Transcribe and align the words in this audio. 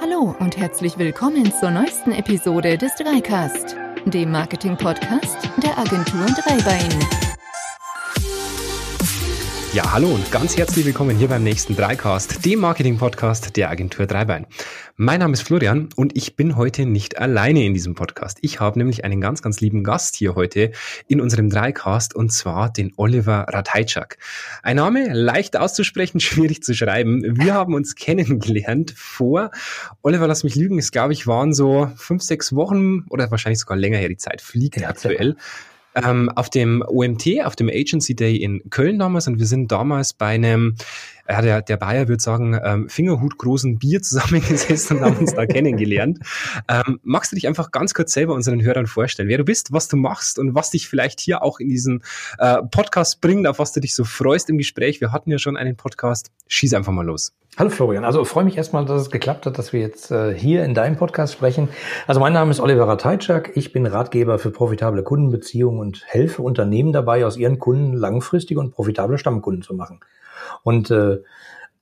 Hallo 0.00 0.34
und 0.38 0.56
herzlich 0.56 0.96
willkommen 0.96 1.52
zur 1.60 1.70
neuesten 1.70 2.12
Episode 2.12 2.78
des 2.78 2.94
Dreicast, 2.94 3.76
dem 4.06 4.30
Marketing-Podcast 4.30 5.50
der 5.62 5.76
Agentur 5.76 6.24
Dreibein. 6.24 6.88
Ja, 9.74 9.92
hallo 9.92 10.08
und 10.08 10.32
ganz 10.32 10.56
herzlich 10.56 10.86
willkommen 10.86 11.18
hier 11.18 11.28
beim 11.28 11.44
nächsten 11.44 11.76
Dreicast, 11.76 12.46
dem 12.46 12.60
Marketing-Podcast 12.60 13.56
der 13.58 13.68
Agentur 13.68 14.06
Dreibein. 14.06 14.46
Mein 15.02 15.20
Name 15.20 15.32
ist 15.32 15.44
Florian 15.44 15.88
und 15.96 16.14
ich 16.14 16.36
bin 16.36 16.56
heute 16.56 16.84
nicht 16.84 17.16
alleine 17.16 17.64
in 17.64 17.72
diesem 17.72 17.94
Podcast. 17.94 18.36
Ich 18.42 18.60
habe 18.60 18.78
nämlich 18.78 19.02
einen 19.02 19.22
ganz, 19.22 19.40
ganz 19.40 19.58
lieben 19.58 19.82
Gast 19.82 20.14
hier 20.14 20.34
heute 20.34 20.72
in 21.08 21.22
unserem 21.22 21.48
Dreicast 21.48 22.14
und 22.14 22.30
zwar 22.30 22.70
den 22.70 22.92
Oliver 22.98 23.46
Ratajczak. 23.48 24.18
Ein 24.62 24.76
Name 24.76 25.14
leicht 25.14 25.56
auszusprechen, 25.56 26.20
schwierig 26.20 26.62
zu 26.62 26.74
schreiben. 26.74 27.22
Wir 27.38 27.54
haben 27.54 27.72
uns 27.72 27.94
kennengelernt 27.94 28.92
vor, 28.94 29.52
Oliver, 30.02 30.26
lass 30.26 30.44
mich 30.44 30.54
lügen, 30.54 30.78
es 30.78 30.90
glaube 30.90 31.14
ich 31.14 31.26
waren 31.26 31.54
so 31.54 31.90
fünf, 31.96 32.22
sechs 32.22 32.54
Wochen 32.54 33.06
oder 33.08 33.30
wahrscheinlich 33.30 33.60
sogar 33.60 33.78
länger 33.78 33.96
her, 33.96 34.10
die 34.10 34.18
Zeit 34.18 34.42
fliegt 34.42 34.82
ja, 34.82 34.90
aktuell. 34.90 35.34
Ähm, 35.94 36.28
auf 36.28 36.50
dem 36.50 36.84
OMT, 36.86 37.42
auf 37.42 37.56
dem 37.56 37.70
Agency 37.70 38.14
Day 38.14 38.36
in 38.36 38.68
Köln 38.68 38.98
damals 38.98 39.26
und 39.28 39.38
wir 39.38 39.46
sind 39.46 39.72
damals 39.72 40.12
bei 40.12 40.26
einem, 40.26 40.76
ja, 41.30 41.42
der, 41.42 41.62
der 41.62 41.76
Bayer 41.76 42.08
würde 42.08 42.22
sagen, 42.22 42.58
ähm, 42.62 42.88
fingerhutgroßen 42.88 43.78
Bier 43.78 44.02
zusammengesessen 44.02 44.98
und 44.98 45.04
haben 45.04 45.16
uns 45.16 45.34
da 45.34 45.46
kennengelernt. 45.46 46.18
Ähm, 46.68 46.98
magst 47.02 47.30
du 47.30 47.36
dich 47.36 47.46
einfach 47.46 47.70
ganz 47.70 47.94
kurz 47.94 48.12
selber 48.12 48.34
unseren 48.34 48.62
Hörern 48.62 48.86
vorstellen, 48.86 49.28
wer 49.28 49.38
du 49.38 49.44
bist, 49.44 49.72
was 49.72 49.88
du 49.88 49.96
machst 49.96 50.38
und 50.38 50.54
was 50.54 50.70
dich 50.70 50.88
vielleicht 50.88 51.20
hier 51.20 51.42
auch 51.42 51.60
in 51.60 51.68
diesen 51.68 52.02
äh, 52.38 52.62
Podcast 52.62 53.20
bringt, 53.20 53.46
auf 53.46 53.58
was 53.58 53.72
du 53.72 53.80
dich 53.80 53.94
so 53.94 54.04
freust 54.04 54.50
im 54.50 54.58
Gespräch? 54.58 55.00
Wir 55.00 55.12
hatten 55.12 55.30
ja 55.30 55.38
schon 55.38 55.56
einen 55.56 55.76
Podcast. 55.76 56.32
Schieß 56.48 56.74
einfach 56.74 56.92
mal 56.92 57.06
los. 57.06 57.32
Hallo 57.58 57.70
Florian, 57.70 58.04
also 58.04 58.24
freue 58.24 58.44
mich 58.44 58.56
erstmal, 58.56 58.84
dass 58.84 59.02
es 59.02 59.10
geklappt 59.10 59.44
hat, 59.44 59.58
dass 59.58 59.72
wir 59.72 59.80
jetzt 59.80 60.10
äh, 60.12 60.32
hier 60.32 60.64
in 60.64 60.72
deinem 60.72 60.96
Podcast 60.96 61.32
sprechen. 61.32 61.68
Also 62.06 62.20
mein 62.20 62.32
Name 62.32 62.52
ist 62.52 62.60
Oliver 62.60 62.86
Ratajczak, 62.86 63.56
ich 63.56 63.72
bin 63.72 63.86
Ratgeber 63.86 64.38
für 64.38 64.50
profitable 64.50 65.02
Kundenbeziehungen 65.02 65.80
und 65.80 66.04
helfe 66.06 66.42
Unternehmen 66.42 66.92
dabei, 66.92 67.26
aus 67.26 67.36
ihren 67.36 67.58
Kunden 67.58 67.92
langfristige 67.92 68.60
und 68.60 68.70
profitable 68.70 69.18
Stammkunden 69.18 69.62
zu 69.62 69.74
machen. 69.74 70.00
Und 70.62 70.90
äh, 70.90 71.19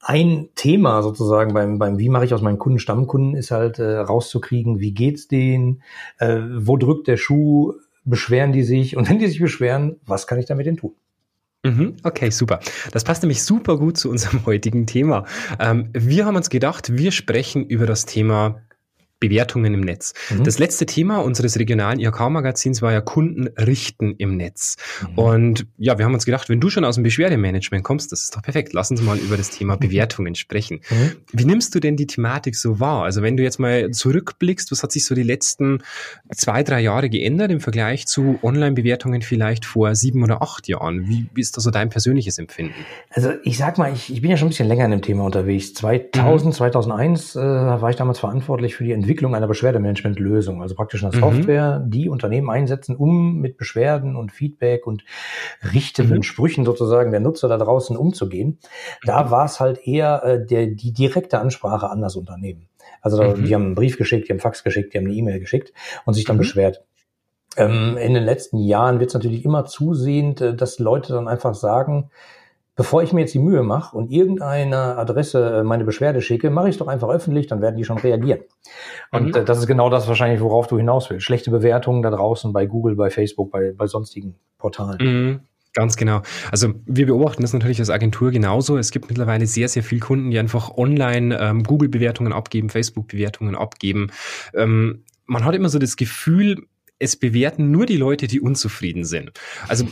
ein 0.00 0.48
Thema 0.54 1.02
sozusagen 1.02 1.54
beim, 1.54 1.78
beim 1.78 1.98
Wie 1.98 2.08
mache 2.08 2.24
ich 2.24 2.34
aus 2.34 2.42
meinen 2.42 2.58
Kunden 2.58 2.78
Stammkunden 2.78 3.34
ist 3.34 3.50
halt 3.50 3.78
äh, 3.78 3.96
rauszukriegen, 3.96 4.80
wie 4.80 4.92
geht's 4.92 5.28
denen, 5.28 5.82
äh, 6.18 6.38
wo 6.56 6.76
drückt 6.76 7.08
der 7.08 7.16
Schuh, 7.16 7.74
beschweren 8.04 8.52
die 8.52 8.62
sich 8.62 8.96
und 8.96 9.08
wenn 9.08 9.18
die 9.18 9.26
sich 9.26 9.40
beschweren, 9.40 9.96
was 10.06 10.26
kann 10.26 10.38
ich 10.38 10.46
damit 10.46 10.66
denn 10.66 10.76
tun? 10.76 10.94
Mhm, 11.64 11.96
okay, 12.04 12.30
super. 12.30 12.60
Das 12.92 13.02
passt 13.02 13.22
nämlich 13.22 13.42
super 13.42 13.76
gut 13.76 13.98
zu 13.98 14.08
unserem 14.10 14.46
heutigen 14.46 14.86
Thema. 14.86 15.24
Ähm, 15.58 15.90
wir 15.92 16.24
haben 16.24 16.36
uns 16.36 16.50
gedacht, 16.50 16.96
wir 16.96 17.10
sprechen 17.10 17.66
über 17.66 17.84
das 17.84 18.06
Thema 18.06 18.62
Bewertungen 19.20 19.74
im 19.74 19.80
Netz. 19.80 20.14
Mhm. 20.30 20.44
Das 20.44 20.58
letzte 20.58 20.86
Thema 20.86 21.18
unseres 21.18 21.58
regionalen 21.58 21.98
IHK-Magazins 21.98 22.82
war 22.82 22.92
ja 22.92 23.00
Kunden 23.00 23.48
richten 23.58 24.14
im 24.18 24.36
Netz. 24.36 24.76
Mhm. 25.02 25.18
Und 25.18 25.66
ja, 25.76 25.98
wir 25.98 26.04
haben 26.04 26.14
uns 26.14 26.24
gedacht, 26.24 26.48
wenn 26.48 26.60
du 26.60 26.70
schon 26.70 26.84
aus 26.84 26.94
dem 26.94 27.04
Beschwerdemanagement 27.04 27.84
kommst, 27.84 28.12
das 28.12 28.22
ist 28.22 28.36
doch 28.36 28.42
perfekt. 28.42 28.72
Lass 28.72 28.90
uns 28.90 29.02
mal 29.02 29.18
über 29.18 29.36
das 29.36 29.50
Thema 29.50 29.74
mhm. 29.74 29.80
Bewertungen 29.80 30.34
sprechen. 30.34 30.80
Mhm. 30.90 31.12
Wie 31.32 31.44
nimmst 31.44 31.74
du 31.74 31.80
denn 31.80 31.96
die 31.96 32.06
Thematik 32.06 32.54
so 32.54 32.80
wahr? 32.80 33.04
Also 33.04 33.22
wenn 33.22 33.36
du 33.36 33.42
jetzt 33.42 33.58
mal 33.58 33.90
zurückblickst, 33.90 34.70
was 34.70 34.82
hat 34.82 34.92
sich 34.92 35.04
so 35.04 35.14
die 35.14 35.22
letzten 35.22 35.82
zwei, 36.34 36.62
drei 36.62 36.80
Jahre 36.80 37.10
geändert 37.10 37.50
im 37.50 37.60
Vergleich 37.60 38.06
zu 38.06 38.38
Online-Bewertungen 38.42 39.22
vielleicht 39.22 39.64
vor 39.64 39.94
sieben 39.94 40.22
oder 40.22 40.42
acht 40.42 40.68
Jahren? 40.68 41.08
Wie, 41.08 41.26
wie 41.34 41.40
ist 41.40 41.56
da 41.56 41.60
so 41.60 41.70
dein 41.70 41.88
persönliches 41.88 42.38
Empfinden? 42.38 42.74
Also 43.10 43.32
ich 43.42 43.58
sag 43.58 43.78
mal, 43.78 43.92
ich, 43.92 44.12
ich 44.12 44.20
bin 44.20 44.30
ja 44.30 44.36
schon 44.36 44.46
ein 44.46 44.50
bisschen 44.50 44.68
länger 44.68 44.84
in 44.84 44.92
dem 44.92 45.02
Thema 45.02 45.24
unterwegs. 45.24 45.74
2000, 45.74 46.54
2001 46.54 47.34
mhm. 47.34 47.40
äh, 47.40 47.44
war 47.44 47.90
ich 47.90 47.96
damals 47.96 48.20
verantwortlich 48.20 48.76
für 48.76 48.84
die 48.84 48.92
Entwicklung 48.92 49.07
Entwicklung 49.08 49.34
einer 49.34 49.46
Beschwerdemanagementlösung, 49.46 50.60
also 50.60 50.74
praktisch 50.74 51.02
eine 51.02 51.16
mhm. 51.16 51.20
Software, 51.20 51.82
die 51.86 52.10
Unternehmen 52.10 52.50
einsetzen, 52.50 52.94
um 52.94 53.38
mit 53.38 53.56
Beschwerden 53.56 54.16
und 54.16 54.32
Feedback 54.32 54.86
und 54.86 55.02
richtenden 55.72 56.18
mhm. 56.18 56.22
Sprüchen 56.22 56.66
sozusagen 56.66 57.10
der 57.10 57.20
Nutzer 57.20 57.48
da 57.48 57.56
draußen 57.56 57.96
umzugehen. 57.96 58.58
Da 59.04 59.24
mhm. 59.24 59.30
war 59.30 59.46
es 59.46 59.60
halt 59.60 59.86
eher 59.86 60.22
äh, 60.24 60.46
der, 60.46 60.66
die 60.66 60.92
direkte 60.92 61.38
Ansprache 61.38 61.88
an 61.88 62.02
das 62.02 62.16
Unternehmen. 62.16 62.68
Also 63.00 63.22
mhm. 63.22 63.46
die 63.46 63.54
haben 63.54 63.64
einen 63.64 63.74
Brief 63.74 63.96
geschickt, 63.96 64.28
die 64.28 64.32
haben 64.32 64.36
einen 64.36 64.40
Fax 64.40 64.62
geschickt, 64.62 64.92
die 64.92 64.98
haben 64.98 65.06
eine 65.06 65.14
E-Mail 65.14 65.40
geschickt 65.40 65.72
und 66.04 66.12
sich 66.12 66.26
dann 66.26 66.36
mhm. 66.36 66.40
beschwert. 66.40 66.84
Ähm, 67.56 67.96
in 67.96 68.12
den 68.12 68.24
letzten 68.24 68.58
Jahren 68.58 69.00
wird 69.00 69.08
es 69.08 69.14
natürlich 69.14 69.42
immer 69.42 69.64
zusehend, 69.64 70.42
äh, 70.42 70.54
dass 70.54 70.78
Leute 70.78 71.14
dann 71.14 71.28
einfach 71.28 71.54
sagen, 71.54 72.10
bevor 72.78 73.02
ich 73.02 73.12
mir 73.12 73.22
jetzt 73.22 73.34
die 73.34 73.40
Mühe 73.40 73.64
mache 73.64 73.96
und 73.96 74.12
irgendeine 74.12 74.96
Adresse 74.96 75.58
äh, 75.58 75.64
meine 75.64 75.84
Beschwerde 75.84 76.22
schicke, 76.22 76.48
mache 76.48 76.68
ich 76.68 76.76
es 76.76 76.78
doch 76.78 76.86
einfach 76.86 77.08
öffentlich, 77.08 77.48
dann 77.48 77.60
werden 77.60 77.76
die 77.76 77.84
schon 77.84 77.98
reagieren. 77.98 78.42
Und 79.10 79.30
mhm. 79.30 79.34
Äh, 79.34 79.44
das 79.44 79.58
ist 79.58 79.66
genau 79.66 79.90
das 79.90 80.06
wahrscheinlich, 80.06 80.40
worauf 80.40 80.68
du 80.68 80.78
hinaus 80.78 81.10
willst. 81.10 81.26
Schlechte 81.26 81.50
Bewertungen 81.50 82.02
da 82.02 82.10
draußen 82.10 82.52
bei 82.52 82.66
Google, 82.66 82.94
bei 82.94 83.10
Facebook, 83.10 83.50
bei, 83.50 83.72
bei 83.76 83.88
sonstigen 83.88 84.36
Portalen. 84.58 84.98
Mhm. 85.00 85.40
Ganz 85.74 85.96
genau. 85.96 86.22
Also 86.52 86.72
wir 86.86 87.06
beobachten 87.06 87.42
das 87.42 87.52
natürlich 87.52 87.80
als 87.80 87.90
Agentur 87.90 88.30
genauso. 88.30 88.78
Es 88.78 88.92
gibt 88.92 89.08
mittlerweile 89.08 89.46
sehr, 89.46 89.68
sehr 89.68 89.82
viele 89.82 90.00
Kunden, 90.00 90.30
die 90.30 90.38
einfach 90.38 90.76
online 90.76 91.36
ähm, 91.40 91.64
Google-Bewertungen 91.64 92.32
abgeben, 92.32 92.70
Facebook-Bewertungen 92.70 93.56
abgeben. 93.56 94.12
Ähm, 94.54 95.02
man 95.26 95.44
hat 95.44 95.56
immer 95.56 95.68
so 95.68 95.80
das 95.80 95.96
Gefühl, 95.96 96.64
es 97.00 97.16
bewerten 97.16 97.72
nur 97.72 97.86
die 97.86 97.96
Leute, 97.96 98.28
die 98.28 98.40
unzufrieden 98.40 99.04
sind. 99.04 99.32
Also 99.66 99.86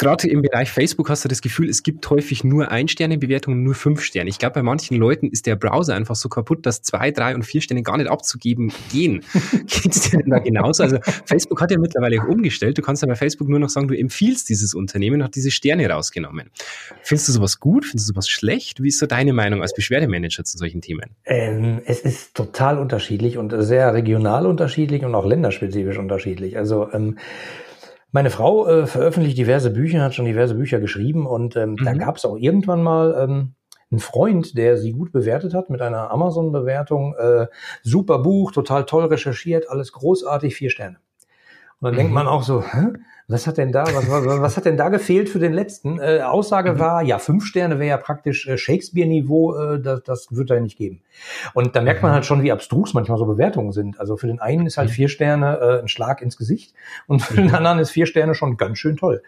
gerade 0.00 0.28
im 0.28 0.42
Bereich 0.42 0.70
Facebook 0.70 1.08
hast 1.10 1.24
du 1.24 1.28
das 1.28 1.40
Gefühl, 1.42 1.68
es 1.68 1.82
gibt 1.82 2.08
häufig 2.10 2.44
nur 2.44 2.70
Ein-Sterne-Bewertungen, 2.70 3.62
nur 3.62 3.74
fünf 3.74 4.02
Sterne. 4.02 4.28
Ich 4.30 4.38
glaube, 4.38 4.54
bei 4.54 4.62
manchen 4.62 4.96
Leuten 4.96 5.28
ist 5.28 5.46
der 5.46 5.56
Browser 5.56 5.94
einfach 5.94 6.16
so 6.16 6.28
kaputt, 6.28 6.66
dass 6.66 6.82
zwei, 6.82 7.10
drei 7.10 7.34
und 7.34 7.44
vier 7.44 7.60
Sterne 7.60 7.82
gar 7.82 7.96
nicht 7.96 8.10
abzugeben 8.10 8.72
gehen. 8.92 9.24
Geht 9.52 9.94
es 9.94 10.10
dir 10.10 10.18
denn 10.18 10.30
da 10.30 10.38
genauso? 10.38 10.82
Also 10.82 10.98
Facebook 11.24 11.60
hat 11.60 11.70
ja 11.70 11.78
mittlerweile 11.78 12.22
auch 12.22 12.28
umgestellt. 12.28 12.78
Du 12.78 12.82
kannst 12.82 13.02
ja 13.02 13.08
bei 13.08 13.16
Facebook 13.16 13.48
nur 13.48 13.58
noch 13.58 13.68
sagen, 13.68 13.88
du 13.88 13.96
empfiehlst 13.96 14.48
dieses 14.48 14.74
Unternehmen, 14.74 15.22
hat 15.22 15.34
diese 15.34 15.50
Sterne 15.50 15.88
rausgenommen. 15.88 16.50
Findest 17.02 17.28
du 17.28 17.32
sowas 17.32 17.60
gut? 17.60 17.84
Findest 17.84 18.08
du 18.08 18.14
sowas 18.14 18.28
schlecht? 18.28 18.82
Wie 18.82 18.88
ist 18.88 18.98
so 18.98 19.06
deine 19.06 19.32
Meinung 19.32 19.62
als 19.62 19.74
Beschwerdemanager 19.74 20.44
zu 20.44 20.58
solchen 20.58 20.80
Themen? 20.80 21.10
Ähm, 21.24 21.80
es 21.84 22.00
ist 22.00 22.34
total 22.34 22.78
unterschiedlich 22.78 23.38
und 23.38 23.54
sehr 23.58 23.92
regional 23.94 24.46
unterschiedlich 24.46 25.04
und 25.04 25.14
auch 25.14 25.26
länderspezifisch 25.26 25.98
unterschiedlich 25.98 26.10
unterschiedlich. 26.10 26.56
Also 26.56 26.88
ähm, 26.92 27.18
meine 28.12 28.30
Frau 28.30 28.66
äh, 28.66 28.86
veröffentlicht 28.86 29.38
diverse 29.38 29.70
Bücher, 29.70 30.02
hat 30.02 30.14
schon 30.14 30.24
diverse 30.24 30.54
Bücher 30.54 30.80
geschrieben 30.80 31.26
und 31.26 31.56
ähm, 31.56 31.72
mhm. 31.72 31.84
da 31.84 31.94
gab 31.94 32.16
es 32.16 32.24
auch 32.24 32.36
irgendwann 32.36 32.82
mal 32.82 33.14
ähm, 33.18 33.54
einen 33.90 34.00
Freund, 34.00 34.56
der 34.56 34.76
sie 34.76 34.92
gut 34.92 35.12
bewertet 35.12 35.54
hat 35.54 35.70
mit 35.70 35.82
einer 35.82 36.10
Amazon-Bewertung. 36.10 37.14
Äh, 37.16 37.46
super 37.82 38.20
Buch, 38.20 38.52
total 38.52 38.84
toll 38.86 39.06
recherchiert, 39.06 39.68
alles 39.68 39.92
großartig, 39.92 40.54
vier 40.54 40.70
Sterne. 40.70 40.98
Und 41.80 41.86
dann 41.86 41.94
mhm. 41.94 41.98
denkt 41.98 42.12
man 42.12 42.28
auch 42.28 42.42
so, 42.42 42.62
hä? 42.62 42.92
Was 43.26 43.46
hat 43.46 43.58
denn 43.58 43.70
da, 43.70 43.84
was, 43.84 44.08
was, 44.08 44.56
hat 44.56 44.64
denn 44.64 44.76
da 44.76 44.88
gefehlt 44.88 45.28
für 45.28 45.38
den 45.38 45.52
letzten? 45.52 46.00
Äh, 46.00 46.22
Aussage 46.22 46.72
mhm. 46.72 46.78
war, 46.80 47.02
ja, 47.02 47.20
fünf 47.20 47.44
Sterne 47.44 47.78
wäre 47.78 47.90
ja 47.90 47.96
praktisch 47.96 48.48
äh, 48.48 48.58
Shakespeare-Niveau, 48.58 49.56
äh, 49.56 49.80
das, 49.80 50.02
das 50.02 50.26
wird 50.30 50.50
er 50.50 50.60
nicht 50.60 50.76
geben. 50.76 51.02
Und 51.54 51.76
da 51.76 51.80
merkt 51.80 52.02
man 52.02 52.12
mhm. 52.12 52.14
halt 52.14 52.26
schon, 52.26 52.42
wie 52.42 52.52
abstrus 52.52 52.94
manchmal 52.94 53.18
so 53.18 53.26
Bewertungen 53.26 53.72
sind. 53.72 54.00
Also 54.00 54.16
für 54.16 54.26
den 54.26 54.40
einen 54.40 54.66
ist 54.66 54.76
halt 54.76 54.88
mhm. 54.88 54.94
vier 54.94 55.08
Sterne 55.08 55.58
äh, 55.60 55.80
ein 55.80 55.88
Schlag 55.88 56.22
ins 56.22 56.36
Gesicht 56.36 56.74
und 57.06 57.22
für 57.22 57.34
den 57.34 57.54
anderen 57.54 57.78
ist 57.78 57.90
vier 57.90 58.06
Sterne 58.06 58.34
schon 58.34 58.56
ganz 58.56 58.78
schön 58.78 58.96
toll. 58.96 59.22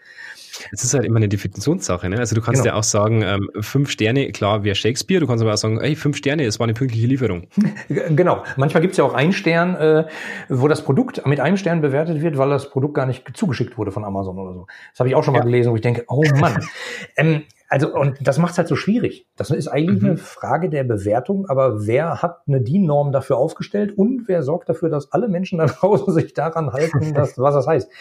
Es 0.71 0.83
ist 0.83 0.93
halt 0.93 1.05
immer 1.05 1.17
eine 1.17 1.29
Definitionssache. 1.29 2.09
Ne? 2.09 2.19
Also 2.19 2.35
du 2.35 2.41
kannst 2.41 2.61
genau. 2.61 2.75
ja 2.75 2.79
auch 2.79 2.83
sagen, 2.83 3.21
ähm, 3.23 3.49
fünf 3.61 3.89
Sterne, 3.89 4.31
klar, 4.31 4.63
wäre 4.63 4.75
Shakespeare. 4.75 5.19
Du 5.19 5.27
kannst 5.27 5.41
aber 5.41 5.53
auch 5.53 5.57
sagen, 5.57 5.79
hey, 5.79 5.95
fünf 5.95 6.17
Sterne, 6.17 6.45
es 6.45 6.59
war 6.59 6.65
eine 6.65 6.73
pünktliche 6.73 7.07
Lieferung. 7.07 7.47
Genau. 7.89 8.43
Manchmal 8.57 8.81
gibt 8.81 8.91
es 8.91 8.97
ja 8.97 9.03
auch 9.03 9.13
einen 9.13 9.33
Stern, 9.33 9.75
äh, 9.75 10.05
wo 10.49 10.67
das 10.67 10.83
Produkt 10.83 11.25
mit 11.25 11.39
einem 11.39 11.57
Stern 11.57 11.81
bewertet 11.81 12.21
wird, 12.21 12.37
weil 12.37 12.49
das 12.49 12.69
Produkt 12.69 12.95
gar 12.95 13.05
nicht 13.05 13.35
zugeschickt 13.35 13.77
wurde 13.77 13.91
von 13.91 14.03
Amazon 14.03 14.37
oder 14.37 14.53
so. 14.53 14.67
Das 14.91 14.99
habe 14.99 15.09
ich 15.09 15.15
auch 15.15 15.23
schon 15.23 15.33
mal 15.33 15.39
ja. 15.39 15.45
gelesen, 15.45 15.71
wo 15.71 15.75
ich 15.75 15.81
denke, 15.81 16.05
oh 16.07 16.23
Mann. 16.39 16.63
ähm, 17.17 17.43
also, 17.73 17.91
und 17.91 18.19
das 18.21 18.37
macht 18.37 18.51
es 18.51 18.59
halt 18.59 18.67
so 18.67 18.75
schwierig. 18.75 19.25
Das 19.35 19.49
ist 19.49 19.67
eigentlich 19.67 19.99
mhm. 19.99 20.09
eine 20.09 20.17
Frage 20.17 20.69
der 20.69 20.83
Bewertung, 20.83 21.47
aber 21.49 21.87
wer 21.87 22.21
hat 22.21 22.41
eine 22.47 22.61
DIN-Norm 22.61 23.11
dafür 23.11 23.37
aufgestellt 23.37 23.97
und 23.97 24.27
wer 24.27 24.43
sorgt 24.43 24.69
dafür, 24.69 24.89
dass 24.89 25.11
alle 25.11 25.27
Menschen 25.27 25.57
da 25.57 25.65
draußen 25.79 26.13
sich 26.13 26.35
daran 26.35 26.71
halten, 26.71 27.15
dass, 27.15 27.35
was 27.39 27.55
das 27.55 27.65
heißt? 27.65 27.91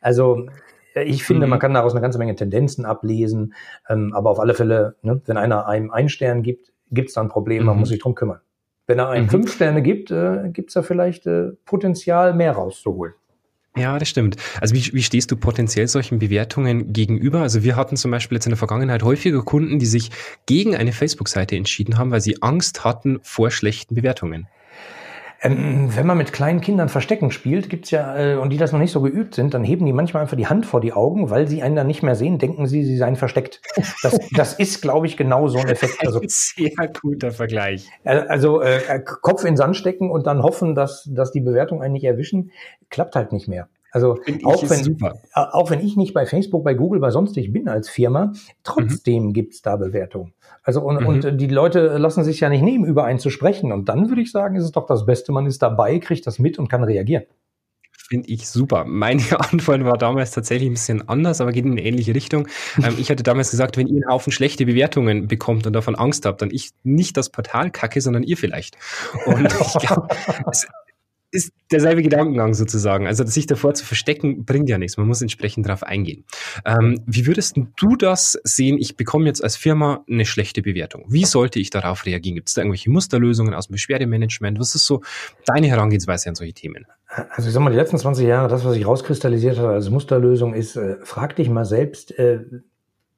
Also, 0.00 0.46
ich 0.96 1.22
finde, 1.22 1.46
mhm. 1.46 1.50
man 1.50 1.58
kann 1.60 1.72
daraus 1.72 1.92
eine 1.92 2.00
ganze 2.00 2.18
Menge 2.18 2.34
Tendenzen 2.34 2.84
ablesen, 2.84 3.54
ähm, 3.88 4.12
aber 4.12 4.28
auf 4.28 4.40
alle 4.40 4.54
Fälle, 4.54 4.96
ne, 5.02 5.22
wenn 5.24 5.36
einer 5.36 5.68
einem 5.68 5.92
einen 5.92 6.08
Stern 6.08 6.42
gibt, 6.42 6.72
gibt 6.90 7.10
es 7.10 7.14
da 7.14 7.20
ein 7.20 7.28
Problem, 7.28 7.64
man 7.64 7.76
mhm. 7.76 7.80
muss 7.80 7.90
sich 7.90 8.00
drum 8.00 8.16
kümmern. 8.16 8.40
Wenn 8.88 8.98
er 8.98 9.08
einem 9.08 9.26
mhm. 9.26 9.30
fünf 9.30 9.54
Sterne 9.54 9.82
gibt, 9.82 10.10
äh, 10.10 10.48
gibt 10.52 10.70
es 10.70 10.74
da 10.74 10.82
vielleicht 10.82 11.28
äh, 11.28 11.50
Potenzial, 11.64 12.34
mehr 12.34 12.54
rauszuholen. 12.54 13.14
Ja, 13.74 13.98
das 13.98 14.08
stimmt. 14.08 14.36
Also 14.60 14.74
wie, 14.74 14.92
wie 14.92 15.02
stehst 15.02 15.30
du 15.30 15.36
potenziell 15.36 15.88
solchen 15.88 16.18
Bewertungen 16.18 16.92
gegenüber? 16.92 17.40
Also 17.40 17.62
wir 17.62 17.74
hatten 17.74 17.96
zum 17.96 18.10
Beispiel 18.10 18.36
jetzt 18.36 18.44
in 18.44 18.50
der 18.50 18.58
Vergangenheit 18.58 19.02
häufiger 19.02 19.42
Kunden, 19.42 19.78
die 19.78 19.86
sich 19.86 20.10
gegen 20.44 20.76
eine 20.76 20.92
Facebook-Seite 20.92 21.56
entschieden 21.56 21.96
haben, 21.96 22.10
weil 22.10 22.20
sie 22.20 22.42
Angst 22.42 22.84
hatten 22.84 23.18
vor 23.22 23.50
schlechten 23.50 23.94
Bewertungen. 23.94 24.46
Ähm, 25.42 25.88
wenn 25.94 26.06
man 26.06 26.16
mit 26.16 26.32
kleinen 26.32 26.60
Kindern 26.60 26.88
Verstecken 26.88 27.32
spielt, 27.32 27.68
gibt's 27.68 27.90
ja, 27.90 28.16
äh, 28.16 28.36
und 28.36 28.50
die 28.50 28.58
das 28.58 28.70
noch 28.70 28.78
nicht 28.78 28.92
so 28.92 29.00
geübt 29.00 29.34
sind, 29.34 29.54
dann 29.54 29.64
heben 29.64 29.84
die 29.84 29.92
manchmal 29.92 30.22
einfach 30.22 30.36
die 30.36 30.46
Hand 30.46 30.66
vor 30.66 30.80
die 30.80 30.92
Augen, 30.92 31.30
weil 31.30 31.48
sie 31.48 31.62
einen 31.62 31.74
dann 31.74 31.88
nicht 31.88 32.02
mehr 32.04 32.14
sehen, 32.14 32.38
denken 32.38 32.66
sie, 32.66 32.84
sie 32.84 32.96
seien 32.96 33.16
versteckt. 33.16 33.60
Das, 34.02 34.18
das 34.32 34.54
ist, 34.54 34.82
glaube 34.82 35.06
ich, 35.06 35.16
genau 35.16 35.48
so 35.48 35.58
ein 35.58 35.68
Effekt. 35.68 35.96
Also, 36.06 36.20
ein 36.20 36.28
sehr 36.28 36.70
guter 37.00 37.32
Vergleich. 37.32 37.88
Äh, 38.04 38.18
also 38.28 38.60
äh, 38.60 39.00
Kopf 39.04 39.44
in 39.44 39.56
Sand 39.56 39.76
stecken 39.76 40.10
und 40.10 40.26
dann 40.26 40.42
hoffen, 40.42 40.76
dass, 40.76 41.08
dass 41.12 41.32
die 41.32 41.40
Bewertung 41.40 41.82
einen 41.82 41.94
nicht 41.94 42.04
erwischen, 42.04 42.52
klappt 42.88 43.16
halt 43.16 43.32
nicht 43.32 43.48
mehr. 43.48 43.68
Also 43.92 44.12
auch 44.44 44.70
wenn, 44.70 44.98
auch 45.34 45.70
wenn 45.70 45.80
ich 45.80 45.96
nicht 45.96 46.14
bei 46.14 46.24
Facebook, 46.24 46.64
bei 46.64 46.72
Google, 46.72 46.98
bei 46.98 47.10
sonstig 47.10 47.52
bin 47.52 47.68
als 47.68 47.90
Firma, 47.90 48.32
trotzdem 48.64 49.26
mhm. 49.26 49.32
gibt's 49.34 49.60
da 49.60 49.76
Bewertungen. 49.76 50.32
Also 50.62 50.80
und, 50.80 51.00
mhm. 51.00 51.06
und 51.06 51.36
die 51.38 51.46
Leute 51.46 51.98
lassen 51.98 52.24
sich 52.24 52.40
ja 52.40 52.48
nicht 52.48 52.62
nehmen, 52.62 52.86
über 52.86 53.04
einen 53.04 53.18
zu 53.18 53.28
sprechen. 53.28 53.70
Und 53.70 53.90
dann 53.90 54.08
würde 54.08 54.22
ich 54.22 54.32
sagen, 54.32 54.56
ist 54.56 54.64
es 54.64 54.72
doch 54.72 54.86
das 54.86 55.04
Beste, 55.04 55.30
man 55.32 55.44
ist 55.44 55.60
dabei, 55.60 55.98
kriegt 55.98 56.26
das 56.26 56.38
mit 56.38 56.58
und 56.58 56.68
kann 56.68 56.82
reagieren. 56.82 57.24
Finde 58.08 58.28
ich 58.28 58.48
super. 58.48 58.84
Meine 58.86 59.22
Antwort 59.52 59.84
war 59.84 59.98
damals 59.98 60.30
tatsächlich 60.30 60.70
ein 60.70 60.74
bisschen 60.74 61.08
anders, 61.08 61.40
aber 61.40 61.52
geht 61.52 61.66
in 61.66 61.72
eine 61.72 61.84
ähnliche 61.84 62.14
Richtung. 62.14 62.48
Ähm, 62.82 62.94
ich 62.98 63.10
hatte 63.10 63.22
damals 63.22 63.50
gesagt, 63.50 63.76
wenn 63.76 63.86
ihr 63.88 64.02
einen 64.02 64.10
Haufen 64.10 64.32
schlechte 64.32 64.64
Bewertungen 64.64 65.28
bekommt 65.28 65.66
und 65.66 65.72
davon 65.74 65.96
Angst 65.96 66.24
habt, 66.24 66.40
dann 66.40 66.50
ich 66.50 66.70
nicht 66.82 67.16
das 67.16 67.30
Portal 67.30 67.70
kacke, 67.70 68.00
sondern 68.00 68.22
ihr 68.22 68.36
vielleicht. 68.36 68.76
Und 69.26 69.46
ich 69.46 69.78
glaube, 69.78 70.08
ist 71.32 71.52
derselbe 71.70 72.02
Gedankengang 72.02 72.52
sozusagen. 72.52 73.06
Also 73.06 73.24
sich 73.24 73.46
davor 73.46 73.72
zu 73.72 73.86
verstecken, 73.86 74.44
bringt 74.44 74.68
ja 74.68 74.76
nichts. 74.76 74.98
Man 74.98 75.08
muss 75.08 75.22
entsprechend 75.22 75.66
darauf 75.66 75.82
eingehen. 75.82 76.24
Ähm, 76.66 77.00
wie 77.06 77.26
würdest 77.26 77.56
du 77.78 77.96
das 77.96 78.38
sehen? 78.44 78.76
Ich 78.78 78.96
bekomme 78.96 79.24
jetzt 79.26 79.42
als 79.42 79.56
Firma 79.56 80.04
eine 80.08 80.26
schlechte 80.26 80.60
Bewertung. 80.60 81.06
Wie 81.08 81.24
sollte 81.24 81.58
ich 81.58 81.70
darauf 81.70 82.04
reagieren? 82.04 82.36
Gibt 82.36 82.48
es 82.48 82.54
da 82.54 82.60
irgendwelche 82.60 82.90
Musterlösungen 82.90 83.54
aus 83.54 83.68
dem 83.68 83.72
Beschwerdemanagement? 83.72 84.60
Was 84.60 84.74
ist 84.74 84.84
so 84.84 85.00
deine 85.46 85.68
Herangehensweise 85.68 86.28
an 86.28 86.34
solche 86.34 86.52
Themen? 86.52 86.86
Also 87.30 87.48
ich 87.48 87.54
sag 87.54 87.62
mal, 87.62 87.70
die 87.70 87.76
letzten 87.76 87.98
20 87.98 88.26
Jahre, 88.26 88.48
das, 88.48 88.64
was 88.64 88.74
sich 88.74 88.86
rauskristallisiert 88.86 89.58
hat 89.58 89.66
als 89.66 89.88
Musterlösung, 89.88 90.52
ist, 90.52 90.76
äh, 90.76 90.96
frag 91.02 91.36
dich 91.36 91.48
mal 91.48 91.64
selbst, 91.64 92.16
äh, 92.18 92.40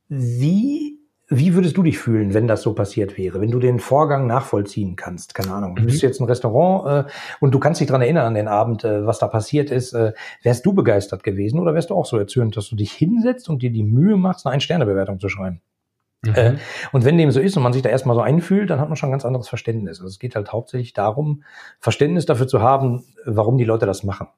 wie 0.09 1.01
wie 1.39 1.55
würdest 1.55 1.77
du 1.77 1.83
dich 1.83 1.99
fühlen, 1.99 2.35
wenn 2.35 2.47
das 2.47 2.63
so 2.63 2.75
passiert 2.75 3.17
wäre, 3.17 3.41
wenn 3.41 3.51
du 3.51 3.59
den 3.59 3.79
Vorgang 3.79 4.27
nachvollziehen 4.27 4.97
kannst? 4.97 5.35
Keine 5.35 5.53
Ahnung. 5.53 5.77
Du 5.77 5.85
bist 5.85 6.03
mhm. 6.03 6.09
jetzt 6.09 6.21
ein 6.21 6.27
Restaurant 6.27 7.07
äh, 7.07 7.11
und 7.41 7.53
du 7.53 7.59
kannst 7.59 7.81
dich 7.81 7.89
dran 7.89 8.03
erinnern 8.03 8.27
an 8.27 8.35
den 8.35 8.49
Abend, 8.49 8.85
äh, 8.85 9.07
was 9.07 9.19
da 9.19 9.29
passiert 9.29 9.71
ist. 9.71 9.93
Äh, 9.93 10.13
wärst 10.43 10.65
du 10.67 10.73
begeistert 10.73 11.23
gewesen 11.23 11.59
oder 11.59 11.75
wärst 11.75 11.91
du 11.91 11.95
auch 11.95 12.07
so 12.07 12.19
erzürnt, 12.19 12.57
dass 12.57 12.69
du 12.69 12.77
dich 12.77 12.93
hinsetzt 12.93 13.49
und 13.49 13.63
dir 13.63 13.71
die 13.71 13.85
Mühe 13.85 14.17
machst, 14.17 14.47
eine 14.47 14.55
Ein-Sterne-Bewertung 14.55 15.21
zu 15.21 15.29
schreiben? 15.29 15.61
Mhm. 16.23 16.35
Äh, 16.35 16.57
und 16.93 17.05
wenn 17.05 17.19
dem 17.19 17.31
so 17.31 17.41
ist 17.41 17.57
und 17.57 17.63
man 17.63 17.73
sich 17.73 17.83
da 17.83 17.89
erstmal 17.89 18.17
so 18.17 18.23
einfühlt, 18.23 18.71
dann 18.71 18.81
hat 18.81 18.89
man 18.89 18.97
schon 18.97 19.09
ein 19.09 19.13
ganz 19.13 19.25
anderes 19.25 19.49
Verständnis. 19.49 20.01
Also 20.01 20.09
es 20.09 20.19
geht 20.19 20.37
halt 20.37 20.53
hauptsächlich 20.53 20.93
darum, 20.93 21.45
Verständnis 21.81 22.27
dafür 22.27 22.49
zu 22.49 22.61
haben, 22.61 23.05
warum 23.25 23.59
die 23.59 23.65
Leute 23.65 23.87
das 23.87 24.05
machen. 24.05 24.29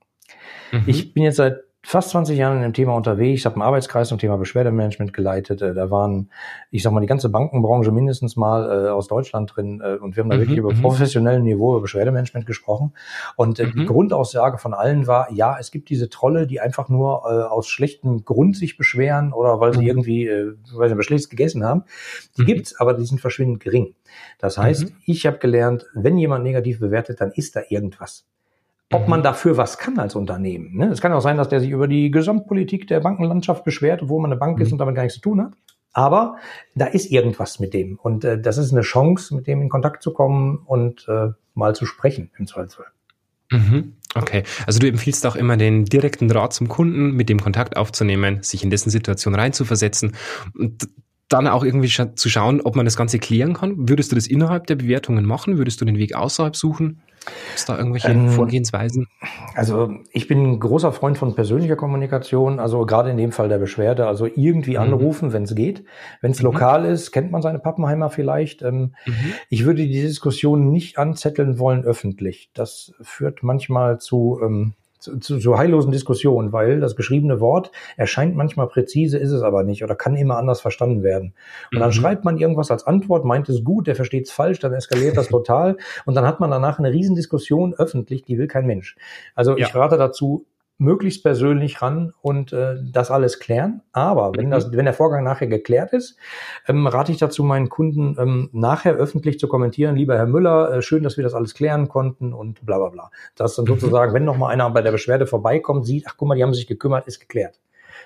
Mhm. 0.72 0.84
Ich 0.86 1.14
bin 1.14 1.22
jetzt 1.22 1.36
seit 1.36 1.58
fast 1.86 2.10
20 2.10 2.36
Jahren 2.36 2.56
in 2.56 2.62
dem 2.64 2.72
Thema 2.72 2.96
unterwegs, 2.96 3.44
habe 3.44 3.54
einen 3.54 3.62
Arbeitskreis 3.62 4.08
zum 4.08 4.18
Thema 4.18 4.36
Beschwerdemanagement 4.38 5.12
geleitet. 5.12 5.62
Äh, 5.62 5.72
da 5.72 5.88
waren, 5.88 6.32
ich 6.72 6.82
sag 6.82 6.92
mal, 6.92 7.00
die 7.00 7.06
ganze 7.06 7.28
Bankenbranche 7.28 7.92
mindestens 7.92 8.34
mal 8.34 8.86
äh, 8.86 8.88
aus 8.88 9.06
Deutschland 9.06 9.52
drin 9.54 9.80
äh, 9.80 9.94
und 9.94 10.16
wir 10.16 10.24
haben 10.24 10.30
da 10.30 10.36
mhm, 10.36 10.40
wirklich 10.40 10.58
über 10.58 10.74
mhm. 10.74 10.82
professionellem 10.82 11.44
Niveau 11.44 11.74
über 11.74 11.82
Beschwerdemanagement 11.82 12.44
gesprochen. 12.44 12.92
Und 13.36 13.60
äh, 13.60 13.66
mhm. 13.66 13.72
die 13.76 13.86
Grundaussage 13.86 14.58
von 14.58 14.74
allen 14.74 15.06
war, 15.06 15.30
ja, 15.32 15.56
es 15.60 15.70
gibt 15.70 15.88
diese 15.88 16.10
Trolle, 16.10 16.48
die 16.48 16.60
einfach 16.60 16.88
nur 16.88 17.22
äh, 17.24 17.44
aus 17.44 17.68
schlechtem 17.68 18.24
Grund 18.24 18.56
sich 18.56 18.76
beschweren 18.76 19.32
oder 19.32 19.60
weil 19.60 19.72
sie 19.72 19.82
mhm. 19.82 19.86
irgendwie, 19.86 20.26
äh, 20.26 20.54
weil 20.74 20.88
sie 20.88 20.98
was 20.98 21.04
Schlechtes 21.04 21.30
gegessen 21.30 21.64
haben. 21.64 21.84
Die 22.36 22.42
mhm. 22.42 22.46
gibt's, 22.46 22.80
aber 22.80 22.94
die 22.94 23.06
sind 23.06 23.20
verschwindend 23.20 23.60
gering. 23.60 23.94
Das 24.38 24.58
heißt, 24.58 24.90
mhm. 24.90 24.96
ich 25.06 25.24
habe 25.24 25.38
gelernt, 25.38 25.86
wenn 25.94 26.18
jemand 26.18 26.42
negativ 26.42 26.80
bewertet, 26.80 27.20
dann 27.20 27.30
ist 27.30 27.54
da 27.54 27.60
irgendwas 27.68 28.26
ob 28.92 29.08
man 29.08 29.20
mhm. 29.20 29.24
dafür 29.24 29.56
was 29.56 29.78
kann 29.78 29.98
als 29.98 30.14
Unternehmen. 30.14 30.76
Ne? 30.76 30.86
Es 30.86 31.00
kann 31.00 31.12
auch 31.12 31.20
sein, 31.20 31.36
dass 31.36 31.48
der 31.48 31.60
sich 31.60 31.70
über 31.70 31.88
die 31.88 32.10
Gesamtpolitik 32.10 32.86
der 32.86 33.00
Bankenlandschaft 33.00 33.64
beschwert, 33.64 34.02
obwohl 34.02 34.22
man 34.22 34.30
eine 34.30 34.38
Bank 34.38 34.56
mhm. 34.56 34.62
ist 34.62 34.72
und 34.72 34.78
damit 34.78 34.94
gar 34.94 35.02
nichts 35.02 35.16
zu 35.16 35.22
tun 35.22 35.42
hat. 35.42 35.54
Aber 35.92 36.36
da 36.74 36.86
ist 36.86 37.10
irgendwas 37.10 37.58
mit 37.58 37.72
dem. 37.72 37.98
Und 37.98 38.24
äh, 38.24 38.40
das 38.40 38.58
ist 38.58 38.72
eine 38.72 38.82
Chance, 38.82 39.34
mit 39.34 39.46
dem 39.46 39.62
in 39.62 39.68
Kontakt 39.68 40.02
zu 40.02 40.12
kommen 40.12 40.58
und 40.66 41.06
äh, 41.08 41.28
mal 41.54 41.74
zu 41.74 41.86
sprechen 41.86 42.30
im 42.38 42.46
Zweifelsfall. 42.46 42.86
Mhm. 43.50 43.94
Okay, 44.14 44.44
also 44.66 44.78
du 44.78 44.88
empfiehlst 44.88 45.26
auch 45.26 45.36
immer 45.36 45.56
den 45.56 45.84
direkten 45.84 46.28
Draht 46.28 46.52
zum 46.52 46.68
Kunden, 46.68 47.12
mit 47.12 47.28
dem 47.28 47.40
Kontakt 47.40 47.76
aufzunehmen, 47.76 48.42
sich 48.42 48.62
in 48.62 48.70
dessen 48.70 48.90
Situation 48.90 49.34
reinzuversetzen 49.34 50.16
und 50.54 50.88
dann 51.28 51.48
auch 51.48 51.64
irgendwie 51.64 51.88
scha 51.88 52.14
zu 52.14 52.28
schauen, 52.28 52.60
ob 52.60 52.76
man 52.76 52.84
das 52.84 52.96
Ganze 52.96 53.18
klären 53.18 53.54
kann. 53.54 53.88
Würdest 53.88 54.12
du 54.12 54.16
das 54.16 54.26
innerhalb 54.26 54.66
der 54.68 54.76
Bewertungen 54.76 55.24
machen? 55.24 55.58
Würdest 55.58 55.80
du 55.80 55.84
den 55.84 55.98
Weg 55.98 56.14
außerhalb 56.14 56.56
suchen? 56.56 57.00
Ist 57.54 57.68
da 57.68 57.78
irgendwelche 57.78 58.08
ähm, 58.08 58.28
Vorgehensweisen? 58.28 59.06
Also 59.54 59.94
ich 60.12 60.28
bin 60.28 60.52
ein 60.52 60.60
großer 60.60 60.92
Freund 60.92 61.18
von 61.18 61.34
persönlicher 61.34 61.76
Kommunikation, 61.76 62.60
also 62.60 62.84
gerade 62.86 63.10
in 63.10 63.16
dem 63.16 63.32
Fall 63.32 63.48
der 63.48 63.58
Beschwerde, 63.58 64.06
also 64.06 64.26
irgendwie 64.26 64.72
mhm. 64.72 64.82
anrufen, 64.82 65.32
wenn 65.32 65.44
es 65.44 65.54
geht. 65.54 65.84
Wenn 66.20 66.32
es 66.32 66.40
mhm. 66.40 66.46
lokal 66.46 66.84
ist, 66.84 67.12
kennt 67.12 67.30
man 67.30 67.42
seine 67.42 67.58
Pappenheimer 67.58 68.10
vielleicht. 68.10 68.62
Ähm, 68.62 68.94
mhm. 69.06 69.32
Ich 69.48 69.64
würde 69.64 69.86
die 69.86 70.02
Diskussion 70.02 70.70
nicht 70.70 70.98
anzetteln 70.98 71.58
wollen 71.58 71.84
öffentlich. 71.84 72.50
Das 72.54 72.92
führt 73.00 73.42
manchmal 73.42 73.98
zu 73.98 74.40
ähm, 74.42 74.74
zu, 74.98 75.18
zu, 75.18 75.38
zu 75.38 75.58
heillosen 75.58 75.92
Diskussionen, 75.92 76.52
weil 76.52 76.80
das 76.80 76.96
geschriebene 76.96 77.40
Wort 77.40 77.70
erscheint 77.96 78.36
manchmal 78.36 78.68
präzise, 78.68 79.18
ist 79.18 79.32
es 79.32 79.42
aber 79.42 79.62
nicht 79.62 79.84
oder 79.84 79.94
kann 79.94 80.16
immer 80.16 80.36
anders 80.36 80.60
verstanden 80.60 81.02
werden. 81.02 81.34
Und 81.72 81.80
dann 81.80 81.90
mhm. 81.90 81.94
schreibt 81.94 82.24
man 82.24 82.36
irgendwas 82.38 82.70
als 82.70 82.86
Antwort, 82.86 83.24
meint 83.24 83.48
es 83.48 83.64
gut, 83.64 83.86
der 83.86 83.96
versteht 83.96 84.26
es 84.26 84.32
falsch, 84.32 84.58
dann 84.58 84.72
eskaliert 84.72 85.16
das 85.16 85.28
total 85.28 85.76
und 86.04 86.14
dann 86.14 86.26
hat 86.26 86.40
man 86.40 86.50
danach 86.50 86.78
eine 86.78 86.92
Riesendiskussion 86.92 87.74
öffentlich, 87.74 88.22
die 88.22 88.38
will 88.38 88.48
kein 88.48 88.66
Mensch. 88.66 88.96
Also 89.34 89.56
ja. 89.56 89.66
ich 89.66 89.74
rate 89.74 89.96
dazu, 89.96 90.46
möglichst 90.78 91.22
persönlich 91.22 91.80
ran 91.80 92.12
und 92.20 92.52
äh, 92.52 92.76
das 92.82 93.10
alles 93.10 93.40
klären. 93.40 93.82
Aber 93.92 94.32
wenn, 94.36 94.50
das, 94.50 94.72
wenn 94.72 94.84
der 94.84 94.94
Vorgang 94.94 95.24
nachher 95.24 95.46
geklärt 95.46 95.92
ist, 95.92 96.18
ähm, 96.68 96.86
rate 96.86 97.12
ich 97.12 97.18
dazu, 97.18 97.44
meinen 97.44 97.68
Kunden 97.68 98.16
ähm, 98.18 98.50
nachher 98.52 98.94
öffentlich 98.94 99.38
zu 99.38 99.48
kommentieren, 99.48 99.96
lieber 99.96 100.16
Herr 100.16 100.26
Müller, 100.26 100.72
äh, 100.72 100.82
schön, 100.82 101.02
dass 101.02 101.16
wir 101.16 101.24
das 101.24 101.34
alles 101.34 101.54
klären 101.54 101.88
konnten 101.88 102.32
und 102.32 102.64
bla 102.66 102.78
bla 102.78 102.88
bla. 102.90 103.10
Das 103.36 103.56
dann 103.56 103.64
mhm. 103.64 103.70
sozusagen, 103.70 104.12
wenn 104.12 104.24
noch 104.24 104.36
mal 104.36 104.48
einer 104.48 104.68
bei 104.70 104.82
der 104.82 104.92
Beschwerde 104.92 105.26
vorbeikommt, 105.26 105.86
sieht, 105.86 106.04
ach 106.06 106.16
guck 106.16 106.28
mal, 106.28 106.34
die 106.34 106.42
haben 106.42 106.54
sich 106.54 106.66
gekümmert, 106.66 107.06
ist 107.06 107.20
geklärt. 107.20 107.58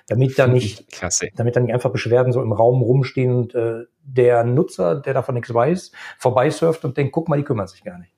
Damit 0.07 0.39
dann 0.39 0.53
nicht, 0.53 0.89
Klasse. 0.91 1.27
damit 1.35 1.55
dann 1.55 1.63
nicht 1.63 1.73
einfach 1.73 1.91
Beschwerden 1.91 2.31
so 2.31 2.41
im 2.41 2.53
Raum 2.53 2.81
rumstehen 2.81 3.35
und 3.35 3.53
äh, 3.53 3.83
der 4.03 4.43
Nutzer, 4.45 4.95
der 4.95 5.13
davon 5.13 5.35
nichts 5.35 5.53
weiß, 5.53 5.91
vorbeisurft 6.17 6.85
und 6.85 6.95
denkt, 6.97 7.11
guck 7.11 7.27
mal, 7.27 7.37
die 7.37 7.43
kümmern 7.43 7.67
sich 7.67 7.83
gar 7.83 7.97
nicht. 7.97 8.13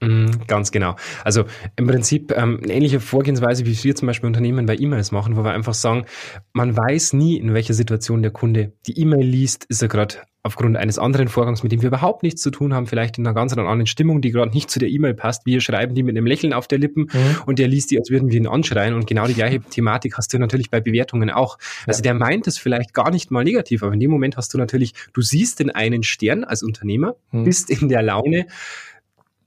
Mhm, 0.00 0.46
ganz 0.46 0.72
genau. 0.72 0.96
Also 1.24 1.44
im 1.76 1.86
Prinzip 1.86 2.32
ähm, 2.36 2.60
eine 2.62 2.72
ähnliche 2.72 3.00
Vorgehensweise, 3.00 3.64
wie 3.64 3.82
wir 3.82 3.94
zum 3.94 4.06
Beispiel 4.06 4.26
Unternehmen 4.26 4.66
bei 4.66 4.76
E-Mails 4.76 5.10
machen, 5.10 5.36
wo 5.36 5.44
wir 5.44 5.52
einfach 5.52 5.74
sagen, 5.74 6.04
man 6.52 6.76
weiß 6.76 7.14
nie, 7.14 7.36
in 7.36 7.54
welcher 7.54 7.74
Situation 7.74 8.22
der 8.22 8.30
Kunde 8.30 8.72
die 8.86 8.98
E-Mail 9.00 9.26
liest, 9.26 9.64
ist 9.64 9.82
er 9.82 9.88
gerade 9.88 10.16
aufgrund 10.46 10.76
eines 10.76 10.98
anderen 10.98 11.28
Vorgangs, 11.28 11.62
mit 11.62 11.72
dem 11.72 11.82
wir 11.82 11.88
überhaupt 11.88 12.22
nichts 12.22 12.40
zu 12.40 12.50
tun 12.50 12.72
haben, 12.72 12.86
vielleicht 12.86 13.18
in 13.18 13.26
einer 13.26 13.34
ganz 13.34 13.52
anderen 13.52 13.86
Stimmung, 13.86 14.20
die 14.20 14.30
gerade 14.30 14.52
nicht 14.52 14.70
zu 14.70 14.78
der 14.78 14.88
E-Mail 14.88 15.14
passt. 15.14 15.44
Wir 15.44 15.60
schreiben 15.60 15.94
die 15.94 16.04
mit 16.04 16.16
einem 16.16 16.26
Lächeln 16.26 16.52
auf 16.52 16.68
der 16.68 16.78
Lippen 16.78 17.08
mhm. 17.12 17.42
und 17.46 17.58
der 17.58 17.66
liest 17.66 17.90
die, 17.90 17.98
als 17.98 18.10
würden 18.10 18.30
wir 18.30 18.36
ihn 18.36 18.46
anschreien. 18.46 18.94
Und 18.94 19.06
genau 19.06 19.26
die 19.26 19.34
gleiche 19.34 19.60
Thematik 19.60 20.16
hast 20.16 20.32
du 20.32 20.38
natürlich 20.38 20.70
bei 20.70 20.80
Bewertungen 20.80 21.30
auch. 21.30 21.58
Also 21.86 22.02
der 22.02 22.14
meint 22.14 22.46
es 22.46 22.58
vielleicht 22.58 22.94
gar 22.94 23.10
nicht 23.10 23.30
mal 23.30 23.44
negativ, 23.44 23.82
aber 23.82 23.92
in 23.92 24.00
dem 24.00 24.10
Moment 24.10 24.36
hast 24.36 24.54
du 24.54 24.58
natürlich, 24.58 24.94
du 25.12 25.20
siehst 25.20 25.58
den 25.58 25.70
einen 25.70 26.04
Stern 26.04 26.44
als 26.44 26.62
Unternehmer, 26.62 27.16
mhm. 27.32 27.44
bist 27.44 27.68
in 27.68 27.88
der 27.88 28.02
Laune, 28.02 28.46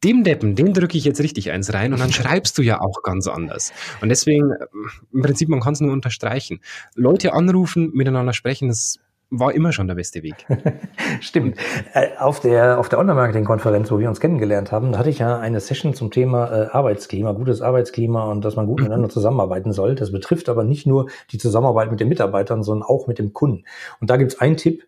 dem 0.04 0.24
Deppen, 0.24 0.56
den 0.56 0.74
drücke 0.74 0.98
ich 0.98 1.06
jetzt 1.06 1.22
richtig 1.22 1.52
eins 1.52 1.74
rein 1.74 1.94
und 1.94 2.00
dann 2.00 2.12
schreibst 2.14 2.58
du 2.58 2.62
ja 2.62 2.80
auch 2.82 3.04
ganz 3.04 3.28
anders. 3.28 3.74
Und 4.02 4.10
deswegen, 4.10 4.52
äh, 4.52 4.66
im 5.14 5.22
Prinzip, 5.22 5.50
man 5.50 5.60
kann 5.60 5.74
es 5.74 5.82
nur 5.82 5.92
unterstreichen. 5.92 6.62
Leute 6.96 7.34
anrufen, 7.34 7.92
miteinander 7.94 8.34
sprechen, 8.34 8.70
das 8.70 9.00
war 9.32 9.54
immer 9.54 9.72
schon 9.72 9.88
der 9.88 9.96
beste 9.96 10.24
Weg. 10.24 10.46
Stimmt. 11.22 11.58
Äh, 11.94 12.18
auf 12.18 12.40
der, 12.40 12.80
auf 12.80 12.90
der 12.90 13.00
Online-Marketing-Konferenz, 13.00 13.92
wo 13.92 14.00
wir 14.00 14.10
uns 14.10 14.20
kennengelernt 14.20 14.72
haben, 14.72 14.98
hatte 14.98 15.10
ich 15.10 15.20
ja 15.20 15.38
eine 15.38 15.60
Session 15.60 15.94
zum 15.94 16.10
Thema 16.10 16.52
äh, 16.52 16.68
Arbeitsklima, 16.72 17.34
gutes 17.34 17.62
Arbeitsklima 17.62 18.24
und 18.26 18.44
dass 18.44 18.56
man 18.56 18.66
gut 18.66 18.80
miteinander 18.82 19.10
zusammenarbeiten 19.10 19.72
soll. 19.72 19.96
Das 19.96 20.12
betrifft 20.12 20.50
aber 20.50 20.64
nicht 20.64 20.88
nur 20.88 21.10
die 21.32 21.38
Zusammenarbeit 21.38 21.92
mit 21.92 22.00
den 22.00 22.10
Mitarbeitern, 22.10 22.64
sondern 22.64 22.88
auch 22.88 23.08
mit 23.08 23.20
dem 23.20 23.34
Kunden. 23.34 23.66
Und 24.02 24.10
da 24.10 24.18
gibt's 24.18 24.40
einen 24.40 24.58
Tipp, 24.58 24.84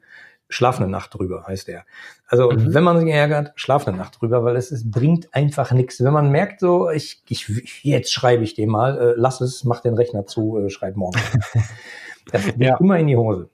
schlaf 0.52 0.80
eine 0.80 0.90
Nacht 0.90 1.14
drüber, 1.14 1.46
heißt 1.48 1.68
der. 1.68 1.86
Also 2.28 2.52
mhm. 2.52 2.74
wenn 2.74 2.84
man 2.84 3.00
sich 3.00 3.10
ärgert, 3.10 3.54
schlaf 3.56 3.88
eine 3.88 3.98
Nacht 3.98 4.22
drüber, 4.22 4.44
weil 4.44 4.56
es, 4.56 4.72
es 4.72 4.90
bringt 4.90 5.34
einfach 5.34 5.72
nichts. 5.72 6.04
Wenn 6.04 6.14
man 6.14 6.30
merkt, 6.30 6.60
so, 6.60 6.90
ich, 6.90 7.24
ich, 7.28 7.84
jetzt 7.84 8.14
schreibe 8.14 8.44
ich 8.44 8.54
dem 8.54 8.70
mal, 8.70 8.98
äh, 8.98 9.14
lass 9.16 9.42
es, 9.42 9.64
mach 9.64 9.80
den 9.80 9.96
Rechner 9.96 10.26
zu, 10.26 10.58
äh, 10.58 10.70
schreib 10.70 10.98
morgen. 10.98 11.20
das 12.32 12.46
geht 12.46 12.58
ja. 12.58 12.78
immer 12.78 13.00
in 13.00 13.08
die 13.08 13.18
Hose. 13.18 13.50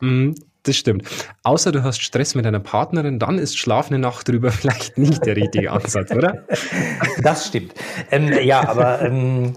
Mhm. 0.00 0.34
Das 0.66 0.74
stimmt. 0.74 1.04
Außer 1.44 1.70
du 1.70 1.84
hast 1.84 2.02
Stress 2.02 2.34
mit 2.34 2.44
deiner 2.44 2.58
Partnerin, 2.58 3.20
dann 3.20 3.38
ist 3.38 3.56
Schlaf 3.56 3.88
eine 3.88 4.00
Nacht 4.00 4.28
drüber 4.28 4.50
vielleicht 4.50 4.98
nicht 4.98 5.24
der 5.24 5.36
richtige 5.36 5.70
Ansatz, 5.70 6.10
oder? 6.12 6.44
Das 7.22 7.46
stimmt. 7.46 7.72
Ähm, 8.10 8.32
ja, 8.42 8.68
aber 8.68 9.00
ähm, 9.02 9.54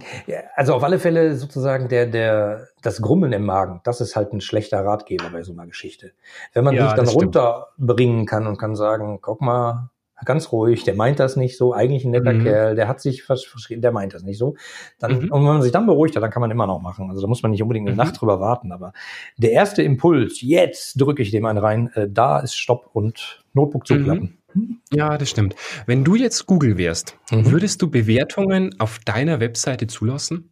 also 0.56 0.74
auf 0.76 0.84
alle 0.84 1.00
Fälle 1.00 1.36
sozusagen 1.36 1.90
der, 1.90 2.06
der, 2.06 2.68
das 2.82 3.02
Grummeln 3.02 3.34
im 3.34 3.46
Magen, 3.46 3.82
das 3.84 4.02
ist 4.02 4.16
halt 4.16 4.34
ein 4.34 4.42
schlechter 4.42 4.86
Ratgeber 4.86 5.30
bei 5.32 5.44
so 5.44 5.52
einer 5.52 5.66
Geschichte. 5.66 6.12
Wenn 6.54 6.64
man 6.64 6.76
ja, 6.76 6.88
sich 6.88 6.94
dann 6.94 7.08
runterbringen 7.08 8.26
kann 8.26 8.48
und 8.48 8.58
kann 8.58 8.76
sagen, 8.76 9.20
guck 9.22 9.42
mal, 9.42 9.90
ganz 10.26 10.52
ruhig, 10.52 10.84
der 10.84 10.96
meint 10.96 11.20
das 11.20 11.36
nicht 11.36 11.58
so, 11.58 11.74
eigentlich 11.74 12.06
ein 12.06 12.12
netter 12.12 12.34
mhm. 12.34 12.44
Kerl, 12.44 12.76
der 12.76 12.88
hat 12.88 13.02
sich 13.02 13.24
verschrieben, 13.24 13.82
der 13.82 13.92
meint 13.92 14.14
das 14.14 14.24
nicht 14.24 14.38
so. 14.38 14.56
Dann, 15.00 15.14
mhm. 15.14 15.32
Und 15.32 15.42
wenn 15.42 15.54
man 15.54 15.62
sich 15.62 15.72
dann 15.72 15.86
beruhigt 15.86 16.16
hat, 16.16 16.24
dann 16.24 16.32
kann 16.32 16.42
man 16.42 16.52
immer 16.52 16.68
noch 16.68 16.82
machen. 16.82 17.10
Also 17.10 17.22
da 17.22 17.28
muss 17.28 17.42
man 17.42 17.52
nicht 17.52 17.62
unbedingt 17.62 17.88
eine 17.88 17.96
mhm. 17.96 17.98
Nacht 17.98 18.20
drüber 18.20 18.40
warten. 18.40 18.72
Aber 18.72 18.94
der 19.38 19.52
erste 19.52 19.82
Impuls, 19.84 20.42
jetzt 20.42 21.00
drücke 21.00 21.22
ich 21.22 21.32
dem 21.32 21.46
einen 21.46 21.60
rein, 21.60 21.92
äh, 21.94 22.08
da 22.10 22.40
ist 22.40 22.56
Stopp 22.56 22.90
und 22.94 23.44
Notebook 23.54 23.88
zuklappen. 23.88 24.38
Mhm. 24.54 24.80
Ja, 24.92 25.18
das 25.18 25.30
stimmt. 25.30 25.56
Wenn 25.86 26.04
du 26.04 26.16
jetzt 26.16 26.46
Google 26.46 26.78
wärst, 26.78 27.18
mhm. 27.32 27.52
würdest 27.52 27.82
du 27.82 27.90
Bewertungen 27.90 28.76
auf 28.80 29.00
deiner 29.00 29.40
Webseite 29.40 29.88
zulassen? 29.88 30.49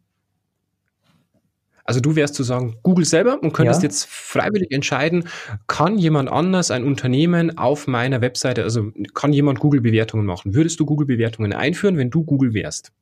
Also 1.88 2.00
du 2.00 2.16
wärst 2.16 2.34
zu 2.34 2.42
sagen, 2.42 2.76
Google 2.82 3.06
selber 3.06 3.42
und 3.42 3.54
könntest 3.54 3.82
ja. 3.82 3.88
jetzt 3.88 4.04
freiwillig 4.10 4.72
entscheiden, 4.72 5.24
kann 5.68 5.96
jemand 5.96 6.30
anders, 6.30 6.70
ein 6.70 6.84
Unternehmen 6.84 7.56
auf 7.56 7.86
meiner 7.86 8.20
Webseite, 8.20 8.62
also 8.62 8.92
kann 9.14 9.32
jemand 9.32 9.58
Google-Bewertungen 9.58 10.26
machen? 10.26 10.54
Würdest 10.54 10.78
du 10.80 10.84
Google-Bewertungen 10.84 11.54
einführen, 11.54 11.96
wenn 11.96 12.10
du 12.10 12.24
Google 12.24 12.52
wärst? 12.52 12.92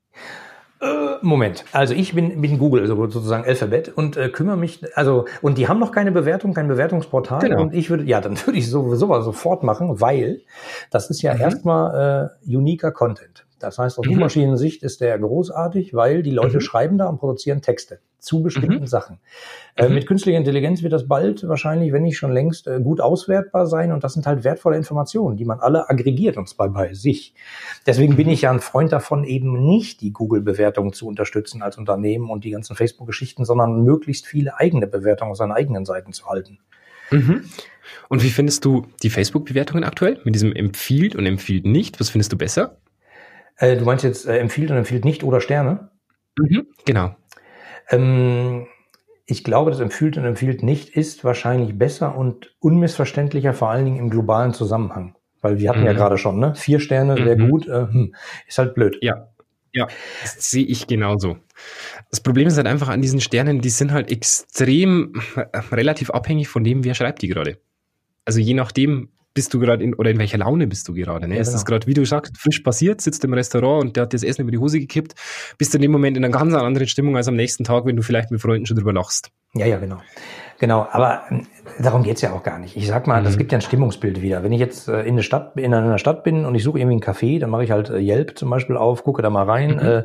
Äh, 0.81 0.87
Moment, 1.21 1.65
also 1.73 1.95
ich 1.95 2.15
bin, 2.15 2.41
bin 2.41 2.59
Google, 2.59 2.83
also 2.83 2.95
sozusagen 3.09 3.45
Alphabet 3.45 3.89
und 3.89 4.17
äh, 4.17 4.29
kümmere 4.29 4.57
mich, 4.57 4.85
also 4.97 5.25
und 5.43 5.59
die 5.59 5.67
haben 5.67 5.81
noch 5.81 5.91
keine 5.91 6.13
Bewertung, 6.13 6.55
kein 6.55 6.69
Bewertungsportal 6.69 7.41
genau. 7.41 7.63
und 7.63 7.75
ich 7.75 7.91
würde, 7.91 8.05
ja, 8.05 8.21
dann 8.21 8.39
würde 8.47 8.57
ich 8.57 8.71
sowieso 8.71 9.21
sofort 9.21 9.65
machen, 9.65 10.01
weil 10.01 10.43
das 10.93 11.11
ist 11.11 11.23
ja 11.23 11.35
mhm. 11.35 11.41
erstmal 11.41 12.31
äh, 12.47 12.55
uniker 12.55 12.93
Content. 12.93 13.46
Das 13.59 13.79
heißt, 13.79 13.99
aus 13.99 14.07
mhm. 14.07 14.13
Suchmaschinensicht 14.13 14.83
ist 14.83 15.01
der 15.01 15.19
großartig, 15.19 15.95
weil 15.95 16.23
die 16.23 16.31
Leute 16.31 16.57
mhm. 16.57 16.61
schreiben 16.61 16.99
da 16.99 17.09
und 17.09 17.19
produzieren 17.19 17.63
Texte 17.63 18.01
zu 18.19 18.43
bestimmten 18.43 18.81
mhm. 18.81 18.87
Sachen. 18.87 19.19
Äh, 19.77 19.89
mhm. 19.89 19.95
mit 19.95 20.07
künstlicher 20.07 20.37
Intelligenz 20.37 20.83
wird 20.83 20.93
das 20.93 21.07
bald 21.07 21.47
wahrscheinlich, 21.47 21.93
wenn 21.93 22.03
nicht 22.03 22.19
schon 22.19 22.33
längst, 22.33 22.67
äh, 22.67 22.81
gut 22.81 23.01
auswertbar 23.01 23.67
sein. 23.67 23.93
Und 23.93 24.05
das 24.05 24.15
sind 24.15 24.27
halt 24.27 24.43
wertvolle 24.45 24.77
Informationen, 24.77 25.37
die 25.37 25.45
man 25.45 25.61
alle 25.61 25.89
aggregiert 25.89 26.37
und 26.37 26.49
zwar 26.49 26.69
bei 26.69 26.93
sich. 26.93 27.35
Deswegen 27.87 28.17
bin 28.17 28.27
mhm. 28.27 28.33
ich 28.33 28.43
ja 28.43 28.51
ein 28.51 28.61
Freund 28.61 28.93
davon, 28.93 29.25
eben 29.25 29.65
nicht 29.67 30.01
die 30.01 30.13
Google-Bewertungen 30.13 30.93
zu 30.93 31.07
unterstützen 31.07 31.63
als 31.63 31.79
Unternehmen 31.79 32.29
und 32.29 32.45
die 32.45 32.51
ganzen 32.51 32.75
Facebook-Geschichten, 32.75 33.45
sondern 33.45 33.83
möglichst 33.85 34.27
viele 34.27 34.59
eigene 34.59 34.87
Bewertungen 34.87 35.31
auf 35.31 35.39
seinen 35.39 35.53
eigenen 35.53 35.85
Seiten 35.85 36.13
zu 36.13 36.27
halten. 36.27 36.59
Mhm. 37.11 37.45
Und 38.09 38.23
wie 38.25 38.31
findest 38.31 38.65
du 38.65 38.87
die 39.03 39.11
Facebook-Bewertungen 39.11 39.85
aktuell 39.85 40.21
mit 40.25 40.35
diesem 40.35 40.53
empfiehlt 40.53 41.15
und 41.15 41.27
empfiehlt 41.27 41.65
nicht? 41.65 42.01
Was 42.01 42.11
findest 42.11 42.33
du 42.33 42.37
besser? 42.37 42.77
Äh, 43.59 43.77
du 43.77 43.85
meinst 43.85 44.05
jetzt 44.05 44.27
äh, 44.27 44.39
empfiehlt 44.39 44.71
und 44.71 44.77
empfiehlt 44.77 45.05
nicht 45.05 45.25
oder 45.25 45.41
Sterne? 45.41 45.91
Mhm, 46.39 46.67
genau. 46.85 47.17
Ähm, 47.91 48.67
ich 49.27 49.45
glaube, 49.45 49.71
das 49.71 49.81
empfiehlt 49.81 50.17
und 50.17 50.25
empfiehlt 50.25 50.63
nicht 50.63 50.91
ist 50.91 51.25
wahrscheinlich 51.25 51.79
besser 51.79 52.17
und 52.17 52.55
unmissverständlicher, 52.61 53.55
vor 53.55 53.71
allen 53.71 53.85
Dingen 53.85 53.99
im 53.99 54.11
globalen 54.11 54.53
Zusammenhang. 54.53 55.17
Weil 55.41 55.59
wir 55.59 55.71
hatten 55.71 55.81
mhm. 55.81 55.87
ja 55.87 55.93
gerade 55.93 56.19
schon, 56.19 56.39
ne? 56.39 56.55
Vier 56.55 56.81
Sterne 56.81 57.17
wäre 57.17 57.37
mhm. 57.37 57.51
gut, 57.51 57.69
äh, 57.69 57.87
hm, 57.87 58.15
ist 58.47 58.59
halt 58.59 58.75
blöd. 58.75 58.99
Ja, 59.01 59.29
ja, 59.77 59.89
das 60.23 60.51
sehe 60.51 60.65
ich 60.65 60.87
genauso. 60.87 61.37
Das 62.11 62.21
Problem 62.21 62.49
ist 62.49 62.57
halt 62.57 62.67
einfach 62.67 62.89
an 62.89 63.03
diesen 63.03 63.21
Sternen, 63.21 63.61
die 63.61 63.69
sind 63.69 63.93
halt 63.93 64.11
extrem 64.11 65.13
äh, 65.37 65.59
relativ 65.71 66.11
abhängig 66.11 66.49
von 66.49 66.65
dem, 66.65 66.83
wer 66.83 66.95
schreibt 66.95 67.21
die 67.21 67.29
gerade. 67.29 67.59
Also 68.25 68.41
je 68.41 68.55
nachdem, 68.55 69.11
bist 69.37 69.53
du 69.53 69.61
gerade 69.61 69.85
in, 69.85 69.95
oder 69.95 70.11
in 70.11 70.19
welcher 70.19 70.39
Laune 70.39 70.67
bist 70.67 70.89
du 70.89 70.95
gerade? 70.95 71.29
Ne? 71.29 71.35
Ja, 71.35 71.43
ist 71.43 71.49
genau. 71.49 71.57
das 71.57 71.67
gerade, 71.67 71.87
wie 71.87 71.93
du 71.93 72.07
sagst, 72.07 72.39
frisch 72.39 72.61
passiert, 72.61 73.03
sitzt 73.03 73.23
im 73.23 73.35
Restaurant 73.35 73.85
und 73.85 73.97
der 73.97 74.05
hat 74.05 74.15
das 74.15 74.23
Essen 74.23 74.43
über 74.43 74.51
die 74.51 74.57
Hose 74.57 74.81
gekippt, 74.81 75.15
bist 75.59 75.75
du 75.75 75.79
in 75.79 75.83
dem 75.83 75.93
Moment 75.93 76.17
in 76.17 76.25
einer 76.25 76.33
ganz 76.33 76.55
anderen 76.55 76.89
Stimmung 76.89 77.17
als 77.19 77.29
am 77.29 77.37
nächsten 77.37 77.63
Tag, 77.63 77.85
wenn 77.85 77.97
du 77.97 78.03
vielleicht 78.03 78.31
mit 78.31 78.41
Freunden 78.41 78.65
schon 78.65 78.79
drüber 78.79 78.95
lachst. 78.95 79.31
Ja, 79.53 79.67
ja, 79.67 79.79
genau. 79.79 79.99
Genau, 80.59 80.87
aber 80.91 81.25
ähm, 81.31 81.47
darum 81.79 82.03
geht's 82.03 82.23
ja 82.23 82.33
auch 82.33 82.43
gar 82.43 82.59
nicht. 82.59 82.77
Ich 82.77 82.87
sag 82.87 83.07
mal, 83.07 83.21
mhm. 83.21 83.27
das 83.27 83.37
gibt 83.37 83.53
ja 83.53 83.59
ein 83.59 83.63
Stimmungsbild 83.63 84.23
wieder. 84.23 84.43
Wenn 84.43 84.53
ich 84.53 84.61
jetzt 84.61 84.89
äh, 84.89 85.03
in, 85.03 85.13
eine 85.13 85.23
Stadt, 85.23 85.57
in 85.57 85.75
einer 85.75 85.99
Stadt 85.99 86.25
bin 86.25 86.47
und 86.47 86.55
ich 86.55 86.63
suche 86.63 86.79
irgendwie 86.79 86.95
einen 86.95 87.03
Café, 87.03 87.39
dann 87.39 87.51
mache 87.51 87.65
ich 87.65 87.71
halt 87.71 87.91
äh, 87.91 87.99
Yelp 87.99 88.39
zum 88.39 88.49
Beispiel 88.49 88.77
auf, 88.77 89.05
gucke 89.05 89.21
da 89.21 89.29
mal 89.29 89.45
rein, 89.45 89.73
mhm. 89.73 90.05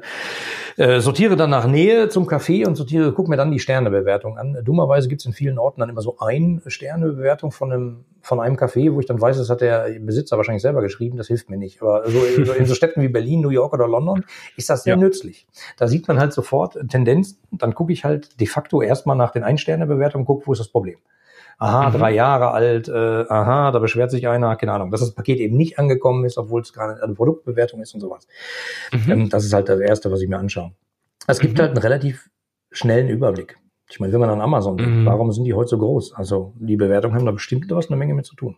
äh, 0.78 0.96
äh, 0.96 1.00
sortiere 1.00 1.38
dann 1.38 1.50
nach 1.50 1.68
Nähe 1.68 2.10
zum 2.10 2.28
Café 2.28 2.68
und 2.68 2.76
sortiere, 2.76 3.14
gucke 3.14 3.30
mir 3.30 3.38
dann 3.38 3.52
die 3.52 3.60
Sternebewertung 3.60 4.38
an. 4.38 4.58
Dummerweise 4.64 5.08
gibt's 5.08 5.26
in 5.26 5.34
vielen 5.34 5.58
Orten 5.58 5.80
dann 5.80 5.90
immer 5.90 6.02
so 6.02 6.18
ein 6.20 6.62
Sternebewertung 6.66 7.52
von 7.52 7.72
einem 7.72 8.06
von 8.22 8.40
einem 8.40 8.56
Café, 8.56 8.94
wo 8.94 9.00
ich 9.00 9.06
dann 9.06 9.20
weiß, 9.20 9.38
das 9.38 9.50
hat 9.50 9.62
der 9.62 10.00
Besitzer 10.00 10.38
wahrscheinlich 10.38 10.62
selber 10.62 10.82
geschrieben, 10.82 11.18
das 11.18 11.28
hilft 11.28 11.50
mir 11.50 11.58
nicht. 11.58 11.82
Aber 11.82 12.10
so, 12.10 12.24
in 12.54 12.66
so 12.66 12.76
Städten 12.76 13.02
wie 13.02 13.08
Berlin, 13.08 13.42
New 13.42 13.50
York 13.50 13.74
oder 13.74 13.88
London 13.88 14.24
ist 14.56 14.70
das 14.70 14.84
sehr 14.84 14.96
ja. 14.96 15.00
nützlich. 15.00 15.48
Da 15.78 15.88
sieht 15.88 16.08
man 16.08 16.20
halt 16.20 16.34
sofort 16.34 16.78
Tendenzen. 16.90 17.40
Dann 17.52 17.74
gucke 17.74 17.94
ich 17.94 18.06
halt 18.06 18.40
de 18.40 18.48
facto 18.48 18.82
erstmal 18.82 19.16
nach 19.16 19.32
den 19.32 19.44
Ein-Sterne-Bewertungen, 19.44 20.26
gucke, 20.26 20.48
wo 20.48 20.54
ist 20.54 20.60
das 20.60 20.70
Problem. 20.70 20.98
Aha, 21.62 21.90
mhm. 21.90 21.94
drei 21.94 22.12
Jahre 22.12 22.52
alt, 22.52 22.88
äh, 22.88 22.92
aha, 22.92 23.72
da 23.72 23.78
beschwert 23.78 24.10
sich 24.10 24.28
einer, 24.28 24.56
keine 24.56 24.74
Ahnung, 24.74 24.90
dass 24.90 25.02
das 25.02 25.14
Paket 25.14 25.40
eben 25.40 25.56
nicht 25.58 25.78
angekommen 25.78 26.26
ist, 26.26 26.40
obwohl 26.40 26.62
es 26.62 26.74
gerade 26.74 27.02
eine 27.04 27.14
Produktbewertung 27.14 27.82
ist 27.82 27.94
und 27.94 28.00
sowas. 28.00 28.28
Mhm. 28.92 29.12
Ähm, 29.12 29.30
das 29.30 29.46
ist 29.46 29.54
halt 29.54 29.70
das 29.70 29.80
Erste, 29.80 30.12
was 30.12 30.22
ich 30.22 30.28
mir 30.28 30.40
anschaue. 30.40 30.72
Es 31.28 31.40
gibt 31.40 31.58
mhm. 31.58 31.62
halt 31.62 31.70
einen 31.72 31.78
relativ 31.78 32.32
schnellen 32.72 33.10
Überblick. 33.10 33.60
Ich 33.92 34.00
meine, 34.00 34.14
wenn 34.14 34.22
man 34.22 34.30
an 34.30 34.42
Amazon 34.42 34.78
denkt, 34.78 34.96
mhm. 34.96 35.06
warum 35.06 35.32
sind 35.32 35.44
die 35.44 35.54
heute 35.54 35.70
so 35.70 35.78
groß? 35.78 36.14
Also 36.14 36.54
die 36.58 36.78
Bewertungen 36.78 37.16
haben 37.16 37.26
da 37.26 37.32
bestimmt 37.32 37.66
was 37.70 37.90
eine 37.90 37.98
Menge 37.98 38.14
mit 38.14 38.26
zu 38.26 38.36
tun. 38.36 38.58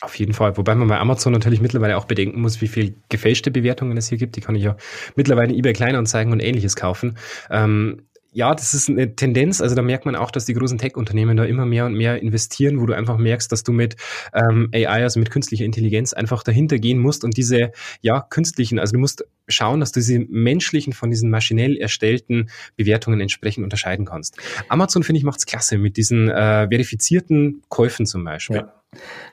Auf 0.00 0.14
jeden 0.14 0.32
Fall. 0.32 0.56
Wobei 0.56 0.76
man 0.76 0.86
bei 0.86 0.98
Amazon 0.98 1.32
natürlich 1.32 1.60
mittlerweile 1.60 1.96
auch 1.96 2.04
bedenken 2.04 2.40
muss, 2.40 2.60
wie 2.60 2.68
viel 2.68 2.94
gefälschte 3.08 3.50
Bewertungen 3.50 3.96
es 3.96 4.08
hier 4.08 4.18
gibt. 4.18 4.36
Die 4.36 4.40
kann 4.40 4.54
ich 4.54 4.62
ja 4.62 4.76
mittlerweile 5.16 5.52
eBay 5.52 5.72
Kleinanzeigen 5.72 6.32
und 6.32 6.38
ähnliches 6.38 6.76
kaufen. 6.76 7.18
Ähm, 7.50 8.07
ja, 8.32 8.54
das 8.54 8.74
ist 8.74 8.88
eine 8.88 9.14
Tendenz. 9.16 9.60
Also 9.60 9.74
da 9.74 9.82
merkt 9.82 10.04
man 10.04 10.14
auch, 10.14 10.30
dass 10.30 10.44
die 10.44 10.54
großen 10.54 10.78
Tech-Unternehmen 10.78 11.36
da 11.36 11.44
immer 11.44 11.64
mehr 11.64 11.86
und 11.86 11.94
mehr 11.94 12.20
investieren, 12.20 12.80
wo 12.80 12.86
du 12.86 12.94
einfach 12.94 13.16
merkst, 13.16 13.50
dass 13.50 13.62
du 13.62 13.72
mit 13.72 13.96
ähm, 14.34 14.68
AI, 14.74 15.02
also 15.02 15.18
mit 15.18 15.30
künstlicher 15.30 15.64
Intelligenz, 15.64 16.12
einfach 16.12 16.42
dahinter 16.42 16.78
gehen 16.78 16.98
musst 16.98 17.24
und 17.24 17.36
diese 17.36 17.72
ja 18.00 18.20
künstlichen, 18.20 18.78
also 18.78 18.92
du 18.92 18.98
musst 18.98 19.24
schauen, 19.48 19.80
dass 19.80 19.92
du 19.92 20.00
diese 20.00 20.18
menschlichen 20.28 20.92
von 20.92 21.10
diesen 21.10 21.30
maschinell 21.30 21.76
erstellten 21.76 22.50
Bewertungen 22.76 23.20
entsprechend 23.20 23.64
unterscheiden 23.64 24.04
kannst. 24.04 24.36
Amazon 24.68 25.02
finde 25.02 25.18
ich 25.18 25.24
macht's 25.24 25.46
klasse 25.46 25.78
mit 25.78 25.96
diesen 25.96 26.28
äh, 26.28 26.68
verifizierten 26.68 27.62
Käufen 27.68 28.04
zum 28.04 28.24
Beispiel. 28.24 28.56
Ja. 28.56 28.77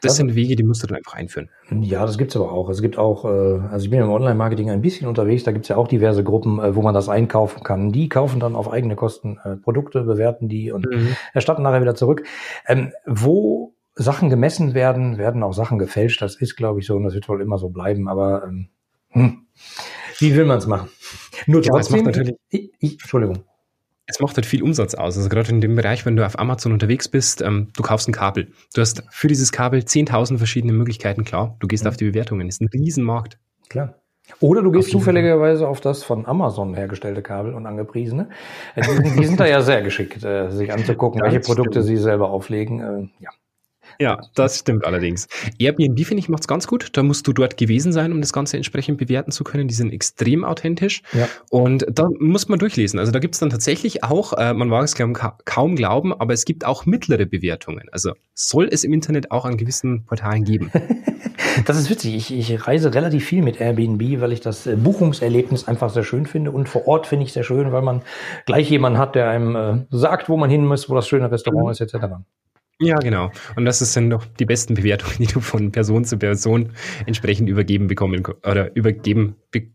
Das 0.01 0.11
also, 0.11 0.15
sind 0.15 0.35
Wege, 0.35 0.55
die 0.55 0.63
musst 0.63 0.83
du 0.83 0.87
dann 0.87 0.97
einfach 0.97 1.13
einführen. 1.13 1.49
Ja, 1.81 2.05
das 2.05 2.17
gibt's 2.17 2.35
aber 2.35 2.51
auch. 2.51 2.69
Es 2.69 2.81
gibt 2.81 2.97
auch, 2.97 3.25
äh, 3.25 3.59
also 3.71 3.85
ich 3.85 3.89
bin 3.89 4.01
im 4.01 4.09
Online-Marketing 4.09 4.69
ein 4.69 4.81
bisschen 4.81 5.07
unterwegs, 5.07 5.43
da 5.43 5.51
gibt's 5.51 5.69
ja 5.69 5.77
auch 5.77 5.87
diverse 5.87 6.23
Gruppen, 6.23 6.59
äh, 6.59 6.75
wo 6.75 6.81
man 6.81 6.93
das 6.93 7.09
einkaufen 7.09 7.63
kann. 7.63 7.91
Die 7.91 8.09
kaufen 8.09 8.39
dann 8.39 8.55
auf 8.55 8.71
eigene 8.71 8.95
Kosten 8.95 9.39
äh, 9.43 9.55
Produkte, 9.55 10.03
bewerten 10.03 10.49
die 10.49 10.71
und 10.71 10.85
mhm. 10.85 11.15
erstatten 11.33 11.63
nachher 11.63 11.81
wieder 11.81 11.95
zurück. 11.95 12.23
Ähm, 12.67 12.91
wo 13.05 13.73
Sachen 13.95 14.29
gemessen 14.29 14.73
werden, 14.73 15.17
werden 15.17 15.41
auch 15.41 15.53
Sachen 15.53 15.79
gefälscht. 15.79 16.21
Das 16.21 16.35
ist, 16.35 16.57
glaube 16.57 16.81
ich, 16.81 16.85
so 16.85 16.95
und 16.95 17.03
das 17.03 17.13
wird 17.13 17.29
wohl 17.29 17.41
immer 17.41 17.57
so 17.57 17.69
bleiben. 17.69 18.09
Aber 18.09 18.43
ähm, 18.43 18.67
hm, 19.11 19.45
wie 20.19 20.35
will 20.35 20.45
man 20.45 20.57
es 20.57 20.67
machen? 20.67 20.89
Nur 21.47 21.61
trotzdem, 21.61 21.99
ja, 21.99 22.03
natürlich. 22.03 22.35
Ich, 22.49 22.71
ich, 22.79 22.91
Entschuldigung 22.93 23.45
es 24.07 24.19
macht 24.19 24.35
halt 24.35 24.45
viel 24.45 24.61
Umsatz 24.61 24.93
aus. 24.93 25.17
Also 25.17 25.29
gerade 25.29 25.49
in 25.49 25.61
dem 25.61 25.75
Bereich, 25.75 26.05
wenn 26.05 26.15
du 26.15 26.25
auf 26.25 26.37
Amazon 26.37 26.71
unterwegs 26.71 27.07
bist, 27.07 27.41
ähm, 27.41 27.69
du 27.75 27.83
kaufst 27.83 28.07
ein 28.07 28.13
Kabel. 28.13 28.51
Du 28.73 28.81
hast 28.81 29.03
für 29.09 29.27
dieses 29.27 29.51
Kabel 29.51 29.81
10.000 29.81 30.37
verschiedene 30.37 30.73
Möglichkeiten, 30.73 31.23
klar. 31.23 31.55
Du 31.59 31.67
gehst 31.67 31.83
mhm. 31.83 31.89
auf 31.89 31.97
die 31.97 32.05
Bewertungen. 32.05 32.47
Das 32.47 32.55
ist 32.55 32.61
ein 32.61 32.69
Riesenmarkt. 32.71 33.39
Klar. 33.69 33.95
Oder 34.39 34.63
du 34.63 34.71
gehst 34.71 34.89
zufälligerweise 34.89 35.67
auf 35.67 35.81
das 35.81 36.03
von 36.03 36.25
Amazon 36.25 36.73
hergestellte 36.73 37.21
Kabel 37.21 37.53
und 37.53 37.65
angepriesene. 37.65 38.29
Äh, 38.75 38.81
die 38.81 38.91
sind, 38.91 39.19
die 39.19 39.25
sind 39.25 39.39
da 39.39 39.45
ja 39.45 39.61
sehr 39.61 39.81
geschickt, 39.81 40.23
äh, 40.23 40.49
sich 40.49 40.71
anzugucken, 40.71 41.21
welche 41.23 41.39
Produkte 41.39 41.81
stimmt. 41.81 41.85
sie 41.85 41.97
selber 41.97 42.29
auflegen. 42.29 42.79
Äh, 42.79 43.23
ja. 43.23 43.29
Ja, 43.99 44.19
das 44.35 44.59
stimmt 44.59 44.85
allerdings. 44.85 45.27
Airbnb, 45.57 45.99
finde 46.05 46.19
ich, 46.19 46.29
macht's 46.29 46.47
ganz 46.47 46.67
gut. 46.67 46.89
Da 46.93 47.03
musst 47.03 47.27
du 47.27 47.33
dort 47.33 47.57
gewesen 47.57 47.91
sein, 47.93 48.11
um 48.11 48.21
das 48.21 48.33
Ganze 48.33 48.57
entsprechend 48.57 48.97
bewerten 48.97 49.31
zu 49.31 49.43
können. 49.43 49.67
Die 49.67 49.73
sind 49.73 49.91
extrem 49.91 50.43
authentisch. 50.43 51.01
Ja. 51.13 51.27
Und 51.49 51.85
da 51.89 52.09
muss 52.19 52.47
man 52.47 52.59
durchlesen. 52.59 52.99
Also 52.99 53.11
da 53.11 53.19
gibt's 53.19 53.39
dann 53.39 53.49
tatsächlich 53.49 54.03
auch, 54.03 54.33
äh, 54.33 54.53
man 54.53 54.67
mag 54.67 54.85
es 54.85 54.95
kaum 54.95 55.75
glauben, 55.75 56.13
aber 56.13 56.33
es 56.33 56.45
gibt 56.45 56.65
auch 56.65 56.85
mittlere 56.85 57.25
Bewertungen. 57.25 57.87
Also 57.91 58.13
soll 58.33 58.67
es 58.71 58.83
im 58.83 58.93
Internet 58.93 59.31
auch 59.31 59.45
an 59.45 59.57
gewissen 59.57 60.05
Portalen 60.05 60.43
geben. 60.43 60.71
das 61.65 61.77
ist 61.77 61.89
witzig. 61.89 62.15
Ich, 62.15 62.33
ich 62.33 62.67
reise 62.67 62.93
relativ 62.93 63.25
viel 63.25 63.41
mit 63.41 63.59
Airbnb, 63.59 64.21
weil 64.21 64.31
ich 64.31 64.41
das 64.41 64.67
äh, 64.67 64.75
Buchungserlebnis 64.75 65.67
einfach 65.67 65.89
sehr 65.89 66.03
schön 66.03 66.25
finde. 66.25 66.51
Und 66.51 66.69
vor 66.69 66.87
Ort 66.87 67.07
finde 67.07 67.25
ich 67.25 67.33
sehr 67.33 67.43
schön, 67.43 67.71
weil 67.71 67.81
man 67.81 68.01
gleich 68.45 68.69
jemanden 68.69 68.99
hat, 68.99 69.15
der 69.15 69.29
einem 69.29 69.55
äh, 69.55 69.85
sagt, 69.89 70.29
wo 70.29 70.37
man 70.37 70.49
hin 70.49 70.65
muss, 70.65 70.89
wo 70.89 70.95
das 70.95 71.07
schöne 71.07 71.31
Restaurant 71.31 71.65
mhm. 71.65 71.71
ist, 71.71 71.81
etc. 71.81 72.05
Ja, 72.79 72.97
genau. 72.97 73.31
Und 73.55 73.65
das 73.65 73.79
sind 73.79 74.09
doch 74.09 74.25
die 74.25 74.45
besten 74.45 74.73
Bewertungen, 74.73 75.15
die 75.19 75.27
du 75.27 75.39
von 75.39 75.71
Person 75.71 76.05
zu 76.05 76.17
Person 76.17 76.71
entsprechend 77.05 77.49
übergeben 77.49 77.87
bekommen 77.87 78.23
oder 78.43 78.75
übergeben, 78.75 79.35
be, 79.51 79.67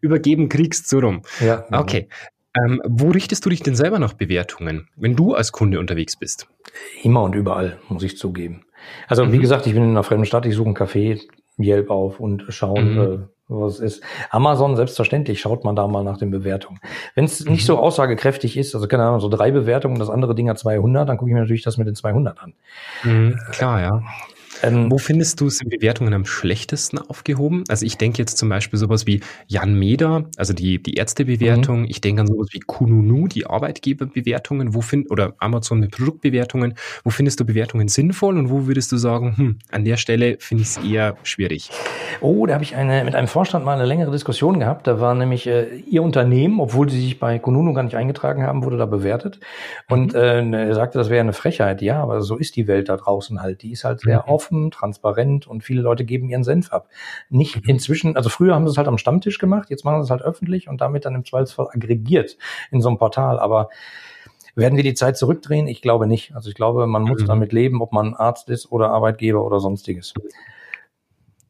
übergeben 0.00 0.48
kriegst, 0.48 0.88
so 0.88 0.98
rum. 0.98 1.22
Ja. 1.40 1.64
Okay. 1.70 2.08
Ähm, 2.56 2.82
wo 2.84 3.10
richtest 3.10 3.44
du 3.46 3.50
dich 3.50 3.62
denn 3.62 3.76
selber 3.76 4.00
nach 4.00 4.14
Bewertungen, 4.14 4.88
wenn 4.96 5.14
du 5.14 5.34
als 5.34 5.52
Kunde 5.52 5.78
unterwegs 5.78 6.16
bist? 6.16 6.48
Immer 7.02 7.22
und 7.22 7.36
überall, 7.36 7.78
muss 7.88 8.02
ich 8.02 8.18
zugeben. 8.18 8.64
Also, 9.06 9.24
mhm. 9.24 9.32
wie 9.32 9.38
gesagt, 9.38 9.66
ich 9.66 9.74
bin 9.74 9.84
in 9.84 9.90
einer 9.90 10.02
fremden 10.02 10.24
Stadt, 10.24 10.46
ich 10.46 10.56
suche 10.56 10.66
einen 10.66 10.76
Café, 10.76 11.20
Yelp 11.58 11.90
auf 11.90 12.18
und 12.18 12.46
schauen, 12.48 12.94
mhm. 12.94 13.28
Was 13.50 13.80
ist. 13.80 14.02
Amazon, 14.30 14.76
selbstverständlich, 14.76 15.40
schaut 15.40 15.64
man 15.64 15.76
da 15.76 15.86
mal 15.86 16.04
nach 16.04 16.18
den 16.18 16.30
Bewertungen. 16.30 16.80
Wenn 17.14 17.24
es 17.24 17.44
mhm. 17.44 17.52
nicht 17.52 17.66
so 17.66 17.78
aussagekräftig 17.78 18.56
ist, 18.56 18.74
also 18.74 18.86
keine 18.88 19.04
Ahnung, 19.04 19.20
so 19.20 19.28
drei 19.28 19.50
Bewertungen, 19.50 19.98
das 19.98 20.10
andere 20.10 20.34
Ding 20.34 20.48
hat 20.48 20.58
200, 20.58 21.08
dann 21.08 21.16
gucke 21.16 21.30
ich 21.30 21.34
mir 21.34 21.40
natürlich 21.40 21.62
das 21.62 21.76
mit 21.76 21.86
den 21.86 21.94
200 21.94 22.40
an. 22.40 22.54
Mhm, 23.02 23.38
klar, 23.52 23.80
ja. 23.80 24.02
Ähm, 24.62 24.90
Wo 24.90 24.98
findest 24.98 25.40
du 25.40 25.46
es 25.46 25.60
in 25.60 25.68
Bewertungen 25.68 26.14
am 26.14 26.24
schlechtesten 26.24 26.98
aufgehoben? 26.98 27.64
Also 27.68 27.86
ich 27.86 27.96
denke 27.96 28.18
jetzt 28.18 28.38
zum 28.38 28.48
Beispiel 28.48 28.78
sowas 28.78 29.06
wie 29.06 29.20
Jan 29.46 29.74
Meder, 29.74 30.24
also 30.36 30.52
die, 30.52 30.82
die 30.82 30.94
Ärztebewertung. 30.94 31.80
Mhm. 31.80 31.86
Ich 31.88 32.00
denke 32.00 32.22
an 32.22 32.26
sowas 32.26 32.48
wie 32.52 32.60
Kununu, 32.60 33.28
die 33.28 33.46
Arbeitgeberbewertungen. 33.46 34.74
Wo 34.74 34.80
find, 34.80 35.10
oder 35.10 35.34
Amazon 35.38 35.80
mit 35.80 35.92
Produktbewertungen. 35.92 36.74
Wo 37.04 37.10
findest 37.10 37.40
du 37.40 37.44
Bewertungen 37.44 37.88
sinnvoll 37.88 38.38
und 38.38 38.50
wo 38.50 38.66
würdest 38.66 38.92
du 38.92 38.96
sagen, 38.96 39.36
hm, 39.36 39.58
an 39.70 39.84
der 39.84 39.96
Stelle 39.96 40.36
finde 40.38 40.62
ich 40.62 40.70
es 40.70 40.76
eher 40.78 41.16
schwierig? 41.22 41.70
Oh, 42.20 42.46
da 42.46 42.54
habe 42.54 42.64
ich 42.64 42.76
eine, 42.76 43.04
mit 43.04 43.14
einem 43.14 43.28
Vorstand 43.28 43.64
mal 43.64 43.74
eine 43.74 43.86
längere 43.86 44.10
Diskussion 44.10 44.58
gehabt. 44.58 44.86
Da 44.86 45.00
war 45.00 45.14
nämlich 45.14 45.46
äh, 45.46 45.76
ihr 45.86 46.02
Unternehmen, 46.02 46.60
obwohl 46.60 46.90
sie 46.90 47.00
sich 47.00 47.18
bei 47.18 47.38
Kununu 47.38 47.72
gar 47.72 47.82
nicht 47.82 47.96
eingetragen 47.96 48.42
haben, 48.42 48.64
wurde 48.64 48.76
da 48.76 48.86
bewertet. 48.86 49.40
Und 49.88 50.12
mhm. 50.14 50.54
äh, 50.54 50.68
er 50.68 50.74
sagte, 50.74 50.98
das 50.98 51.10
wäre 51.10 51.20
eine 51.20 51.32
Frechheit. 51.32 51.82
Ja, 51.82 52.02
aber 52.02 52.22
so 52.22 52.36
ist 52.36 52.56
die 52.56 52.66
Welt 52.66 52.88
da 52.88 52.96
draußen 52.96 53.40
halt. 53.40 53.62
Die 53.62 53.72
ist 53.72 53.84
halt 53.84 54.00
sehr 54.00 54.24
mhm. 54.26 54.32
offen, 54.32 54.49
transparent 54.70 55.46
und 55.46 55.62
viele 55.62 55.82
Leute 55.82 56.04
geben 56.04 56.28
ihren 56.28 56.44
Senf 56.44 56.72
ab. 56.72 56.88
Nicht 57.28 57.56
mhm. 57.56 57.70
inzwischen, 57.70 58.16
also 58.16 58.28
früher 58.28 58.54
haben 58.54 58.66
sie 58.66 58.72
es 58.72 58.78
halt 58.78 58.88
am 58.88 58.98
Stammtisch 58.98 59.38
gemacht, 59.38 59.70
jetzt 59.70 59.84
machen 59.84 60.02
sie 60.02 60.06
es 60.06 60.10
halt 60.10 60.22
öffentlich 60.22 60.68
und 60.68 60.80
damit 60.80 61.04
dann 61.04 61.14
im 61.14 61.24
Zweifelsfall 61.24 61.68
aggregiert 61.72 62.36
in 62.70 62.80
so 62.80 62.88
einem 62.88 62.98
Portal. 62.98 63.38
Aber 63.38 63.68
werden 64.54 64.76
wir 64.76 64.84
die 64.84 64.94
Zeit 64.94 65.16
zurückdrehen? 65.16 65.66
Ich 65.66 65.82
glaube 65.82 66.06
nicht. 66.06 66.34
Also 66.34 66.48
ich 66.48 66.54
glaube, 66.54 66.86
man 66.86 67.02
muss 67.02 67.22
mhm. 67.22 67.26
damit 67.26 67.52
leben, 67.52 67.80
ob 67.82 67.92
man 67.92 68.14
Arzt 68.14 68.48
ist 68.50 68.70
oder 68.70 68.90
Arbeitgeber 68.90 69.44
oder 69.44 69.60
sonstiges. 69.60 70.14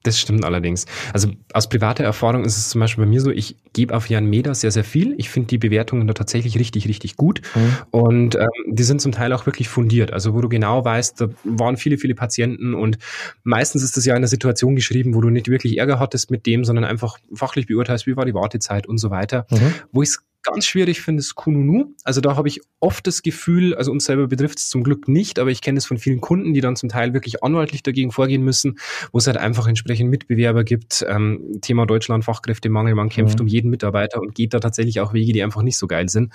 Das 0.03 0.19
stimmt 0.19 0.47
allerdings. 0.47 0.87
Also 1.13 1.31
aus 1.53 1.69
privater 1.69 2.05
Erfahrung 2.05 2.45
ist 2.45 2.57
es 2.57 2.71
zum 2.71 2.81
Beispiel 2.81 3.05
bei 3.05 3.11
mir 3.11 3.21
so, 3.21 3.31
ich 3.31 3.57
gebe 3.75 3.95
auf 3.95 4.09
Jan 4.09 4.25
Meda 4.25 4.55
sehr, 4.55 4.71
sehr 4.71 4.85
viel. 4.85 5.15
Ich 5.19 5.29
finde 5.29 5.49
die 5.49 5.59
Bewertungen 5.59 6.07
da 6.07 6.15
tatsächlich 6.15 6.59
richtig, 6.59 6.89
richtig 6.89 7.17
gut. 7.17 7.43
Mhm. 7.55 7.77
Und 7.91 8.35
ähm, 8.37 8.49
die 8.67 8.83
sind 8.83 9.03
zum 9.03 9.13
Teil 9.13 9.35
auch 9.35 9.45
wirklich 9.45 9.69
fundiert. 9.69 10.11
Also 10.11 10.33
wo 10.33 10.41
du 10.41 10.49
genau 10.49 10.85
weißt, 10.87 11.21
da 11.21 11.29
waren 11.45 11.77
viele, 11.77 11.99
viele 11.99 12.15
Patienten 12.15 12.73
und 12.73 12.97
meistens 13.45 13.83
ist 13.83 13.99
das 13.99 14.07
ja 14.07 14.15
in 14.15 14.19
einer 14.19 14.27
Situation 14.27 14.75
geschrieben, 14.75 15.15
wo 15.15 15.21
du 15.21 15.29
nicht 15.29 15.49
wirklich 15.49 15.77
Ärger 15.77 15.99
hattest 15.99 16.31
mit 16.31 16.47
dem, 16.47 16.65
sondern 16.65 16.87
einfach 16.87 17.19
fachlich 17.35 17.67
beurteilst, 17.67 18.07
wie 18.07 18.17
war 18.17 18.25
die 18.25 18.35
Wartezeit 18.35 18.87
und 18.87 18.97
so 18.97 19.11
weiter. 19.11 19.47
Mhm. 19.51 19.75
Wo 19.93 20.03
ich 20.03 20.09
es 20.09 20.23
ganz 20.43 20.67
schwierig 20.67 21.01
finde, 21.01 21.21
ist 21.21 21.35
Kununu. 21.35 21.95
Also 22.05 22.21
da 22.21 22.37
habe 22.37 22.49
ich 22.49 22.61
oft 22.81 23.07
das 23.07 23.23
Gefühl, 23.23 23.75
also 23.75 23.91
uns 23.91 24.05
selber 24.05 24.27
betrifft 24.27 24.59
es 24.59 24.69
zum 24.69 24.83
Glück 24.83 25.09
nicht, 25.09 25.39
aber 25.39 25.51
ich 25.51 25.61
kenne 25.61 25.79
es 25.79 25.87
von 25.87 25.99
vielen 25.99 26.21
Kunden, 26.21 26.55
die 26.55 26.61
dann 26.61 26.77
zum 26.77 26.89
Teil 26.89 27.13
wirklich 27.15 27.43
anwaltlich 27.43 27.83
dagegen 27.83 28.11
vorgehen 28.11 28.43
müssen, 28.43 28.79
wo 29.13 29.19
es 29.19 29.27
halt 29.27 29.37
einfach 29.37 29.67
entsprechend 29.67 30.11
Mitbewerber 30.11 30.65
gibt. 30.65 31.05
Ähm, 31.09 31.59
Thema 31.61 31.87
Deutschland, 31.87 32.25
Fachkräftemangel, 32.25 32.95
man 32.95 33.09
kämpft 33.09 33.39
mhm. 33.39 33.45
um 33.45 33.49
jeden 33.49 33.71
Mitarbeiter 33.71 34.21
und 34.21 34.35
geht 34.35 34.55
da 34.55 34.61
tatsächlich 34.61 35.01
auch 35.01 35.13
Wege, 35.13 35.33
die 35.33 35.43
einfach 35.43 35.63
nicht 35.63 35.79
so 35.79 35.87
geil 35.87 36.09
sind. 36.09 36.33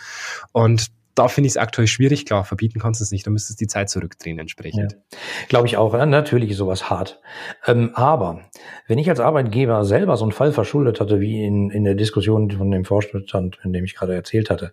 Und 0.52 0.92
da 1.16 1.30
finde 1.30 1.48
ich 1.48 1.54
es 1.54 1.58
aktuell 1.58 1.88
schwierig. 1.88 2.26
Klar, 2.26 2.44
verbieten 2.44 2.80
kannst 2.80 3.00
du 3.00 3.04
es 3.04 3.12
nicht, 3.12 3.26
da 3.26 3.32
müsstest 3.32 3.60
du 3.60 3.64
die 3.64 3.68
Zeit 3.68 3.90
zurückdrehen 3.90 4.38
entsprechend. 4.38 4.92
Ja. 4.92 5.18
Glaube 5.48 5.68
ich 5.68 5.78
auch. 5.78 5.94
Ja, 5.94 6.06
natürlich 6.06 6.52
ist 6.52 6.58
sowas 6.58 6.90
hart. 6.90 7.22
Ähm, 7.66 7.92
aber 7.94 8.42
wenn 8.88 9.00
ich 9.00 9.10
als 9.10 9.20
Arbeitgeber 9.20 9.86
selber 9.86 10.18
so 10.18 10.26
einen 10.26 10.34
Fall 10.34 10.52
verschuldet 10.52 11.00
hatte, 11.00 11.20
wie 11.22 11.44
in, 11.44 11.72
in 11.72 11.86
der 11.86 11.96
Diskussion 11.96 12.52
von 12.52 12.70
dem 12.70 12.86
Vorstand, 12.86 13.60
in 13.64 13.74
dem 13.74 13.86
ich 13.86 13.96
gerade 13.96 14.14
erzählt 14.14 14.50
hatte, 14.50 14.72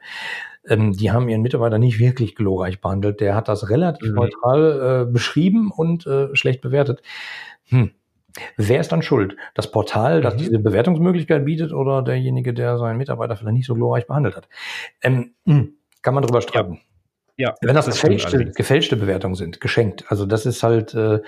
ähm, 0.68 0.92
die 0.92 1.10
haben 1.10 1.28
ihren 1.28 1.42
Mitarbeiter 1.42 1.78
nicht 1.78 1.98
wirklich 1.98 2.34
glorreich 2.34 2.80
behandelt. 2.80 3.20
Der 3.20 3.34
hat 3.34 3.48
das 3.48 3.70
relativ 3.70 4.10
mhm. 4.10 4.16
neutral 4.16 5.06
äh, 5.08 5.12
beschrieben 5.12 5.70
und 5.74 6.06
äh, 6.06 6.34
schlecht 6.34 6.60
bewertet. 6.60 7.02
Hm. 7.66 7.92
Wer 8.56 8.80
ist 8.80 8.90
dann 8.90 9.02
schuld? 9.02 9.36
Das 9.54 9.70
Portal, 9.70 10.22
das 10.22 10.34
mhm. 10.34 10.38
diese 10.38 10.58
Bewertungsmöglichkeit 10.58 11.44
bietet 11.44 11.72
oder 11.72 12.02
derjenige, 12.02 12.54
der 12.54 12.78
seinen 12.78 12.96
Mitarbeiter 12.96 13.36
vielleicht 13.36 13.54
nicht 13.54 13.66
so 13.66 13.74
glorreich 13.74 14.06
behandelt 14.06 14.36
hat? 14.36 14.48
Ähm, 15.02 15.34
hm. 15.46 15.74
Kann 16.02 16.14
man 16.14 16.22
drüber 16.22 16.40
streiten. 16.40 16.80
Ja. 17.36 17.50
ja 17.50 17.54
Wenn 17.62 17.74
das, 17.74 17.86
das 17.86 18.00
gefälschte, 18.00 18.44
gefälschte 18.46 18.96
Bewertungen 18.96 19.34
sind, 19.34 19.60
geschenkt. 19.60 20.04
Also 20.08 20.26
das 20.26 20.46
ist 20.46 20.62
halt 20.62 20.94
äh, 20.94 21.20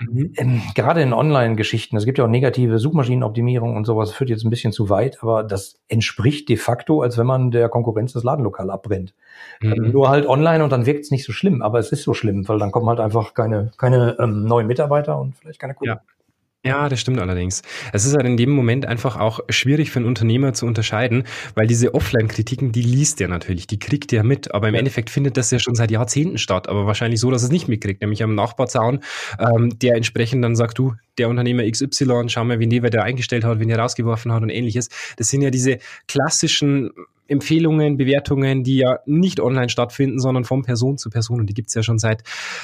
mhm. 0.00 0.32
ähm, 0.36 0.62
gerade 0.74 1.02
in 1.02 1.12
Online-Geschichten, 1.12 1.96
es 1.96 2.04
gibt 2.04 2.18
ja 2.18 2.24
auch 2.24 2.28
negative 2.28 2.78
Suchmaschinenoptimierung 2.78 3.76
und 3.76 3.84
sowas, 3.84 4.12
führt 4.12 4.30
jetzt 4.30 4.44
ein 4.44 4.50
bisschen 4.50 4.72
zu 4.72 4.88
weit, 4.88 5.18
aber 5.22 5.42
das 5.42 5.80
entspricht 5.88 6.48
de 6.48 6.56
facto, 6.56 7.02
als 7.02 7.18
wenn 7.18 7.26
man 7.26 7.50
der 7.50 7.68
Konkurrenz 7.68 8.12
das 8.12 8.22
Ladenlokal 8.22 8.70
abbrennt. 8.70 9.14
Mhm. 9.60 9.90
Nur 9.90 10.08
halt 10.08 10.26
online 10.26 10.62
und 10.62 10.70
dann 10.70 10.86
wirkt 10.86 11.00
es 11.00 11.10
nicht 11.10 11.24
so 11.24 11.32
schlimm, 11.32 11.62
aber 11.62 11.78
es 11.78 11.90
ist 11.90 12.02
so 12.02 12.14
schlimm, 12.14 12.46
weil 12.48 12.58
dann 12.58 12.70
kommen 12.70 12.88
halt 12.88 13.00
einfach 13.00 13.34
keine, 13.34 13.72
keine 13.76 14.16
ähm, 14.20 14.44
neuen 14.44 14.66
Mitarbeiter 14.66 15.18
und 15.18 15.36
vielleicht 15.36 15.58
keine 15.58 15.74
Kunden. 15.74 15.94
Ja. 15.94 16.02
Ja, 16.64 16.88
das 16.88 17.00
stimmt 17.00 17.18
allerdings. 17.18 17.62
Es 17.92 18.04
ist 18.04 18.14
halt 18.14 18.24
in 18.24 18.36
dem 18.36 18.50
Moment 18.50 18.86
einfach 18.86 19.16
auch 19.16 19.40
schwierig 19.48 19.90
für 19.90 19.98
einen 19.98 20.06
Unternehmer 20.06 20.52
zu 20.52 20.64
unterscheiden, 20.64 21.24
weil 21.56 21.66
diese 21.66 21.92
Offline-Kritiken, 21.92 22.70
die 22.70 22.82
liest 22.82 23.20
er 23.20 23.26
natürlich, 23.26 23.66
die 23.66 23.80
kriegt 23.80 24.12
er 24.12 24.22
mit, 24.22 24.54
aber 24.54 24.68
im. 24.68 24.76
Endeffekt 24.82 25.10
findet 25.10 25.36
das 25.36 25.50
ja 25.50 25.58
schon 25.58 25.74
seit 25.74 25.90
Jahrzehnten 25.90 26.38
statt, 26.38 26.68
aber 26.68 26.86
wahrscheinlich 26.86 27.18
so, 27.18 27.32
dass 27.32 27.42
es 27.42 27.50
nicht 27.50 27.66
mitkriegt, 27.66 28.00
nämlich 28.00 28.22
am 28.22 28.36
Nachbarzaun, 28.36 29.00
ähm, 29.40 29.76
der 29.80 29.96
entsprechend 29.96 30.44
dann 30.44 30.54
sagt, 30.54 30.78
du, 30.78 30.94
der 31.18 31.28
Unternehmer 31.28 31.68
XY, 31.68 32.28
schau 32.28 32.44
mal, 32.44 32.60
wen 32.60 32.70
der, 32.70 32.90
der 32.90 33.02
eingestellt 33.02 33.44
hat, 33.44 33.58
wen 33.58 33.68
der 33.68 33.78
rausgeworfen 33.78 34.32
hat 34.32 34.42
und 34.42 34.50
ähnliches. 34.50 34.88
Das 35.16 35.28
sind 35.28 35.42
ja 35.42 35.50
diese 35.50 35.78
klassischen 36.06 36.90
Empfehlungen, 37.32 37.96
Bewertungen, 37.96 38.62
die 38.62 38.76
ja 38.76 39.00
nicht 39.06 39.40
online 39.40 39.68
stattfinden, 39.68 40.20
sondern 40.20 40.44
von 40.44 40.62
Person 40.62 40.98
zu 40.98 41.10
Person. 41.10 41.40
Und 41.40 41.46
die 41.46 41.54
gibt's 41.54 41.74
ja 41.74 41.82
schon 41.82 41.98
seit 41.98 42.22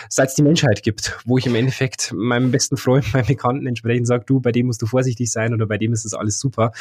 seit 0.08 0.28
es 0.28 0.34
die 0.34 0.42
Menschheit 0.42 0.82
gibt, 0.82 1.18
wo 1.24 1.38
ich 1.38 1.46
im 1.46 1.54
Endeffekt 1.54 2.12
meinem 2.14 2.50
besten 2.50 2.76
Freund, 2.76 3.12
meinem 3.12 3.26
Bekannten 3.26 3.66
entsprechend 3.66 4.06
sage, 4.06 4.24
du, 4.26 4.40
bei 4.40 4.52
dem 4.52 4.66
musst 4.66 4.82
du 4.82 4.86
vorsichtig 4.86 5.30
sein 5.32 5.52
oder 5.52 5.66
bei 5.66 5.78
dem 5.78 5.92
ist 5.92 6.04
das 6.04 6.14
alles 6.14 6.38
super. 6.38 6.72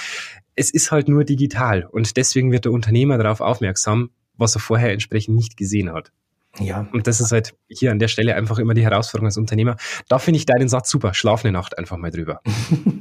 Es 0.56 0.70
ist 0.70 0.92
halt 0.92 1.08
nur 1.08 1.24
digital 1.24 1.88
und 1.90 2.18
deswegen 2.18 2.52
wird 2.52 2.66
der 2.66 2.72
Unternehmer 2.72 3.18
darauf 3.18 3.42
aufmerksam, 3.42 4.12
was 4.36 4.56
er 4.56 4.62
vorher 4.62 4.92
entsprechend 4.92 5.36
nicht 5.36 5.58
gesehen 5.58 5.92
hat. 5.92 6.12
Ja. 6.60 6.88
Und 6.92 7.08
das 7.08 7.20
ist 7.20 7.32
halt 7.32 7.54
hier 7.70 7.92
an 7.92 8.00
der 8.00 8.08
Stelle 8.08 8.36
einfach 8.36 8.60
immer 8.60 8.74
die 8.74 8.84
Herausforderung 8.84 9.28
als 9.28 9.38
Unternehmer. 9.38 9.76
Da 10.08 10.20
finde 10.20 10.40
ich 10.40 10.46
deinen 10.46 10.68
Satz 10.68 10.90
super. 10.90 11.14
Schlaf 11.14 11.44
eine 11.44 11.52
Nacht 11.52 11.78
einfach 11.78 11.98
mal 11.98 12.12
drüber. 12.12 12.42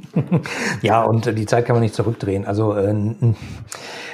ja, 0.81 1.03
und 1.03 1.37
die 1.37 1.45
Zeit 1.45 1.65
kann 1.65 1.75
man 1.75 1.83
nicht 1.83 1.95
zurückdrehen. 1.95 2.45
Also, 2.45 2.75
äh, 2.75 2.93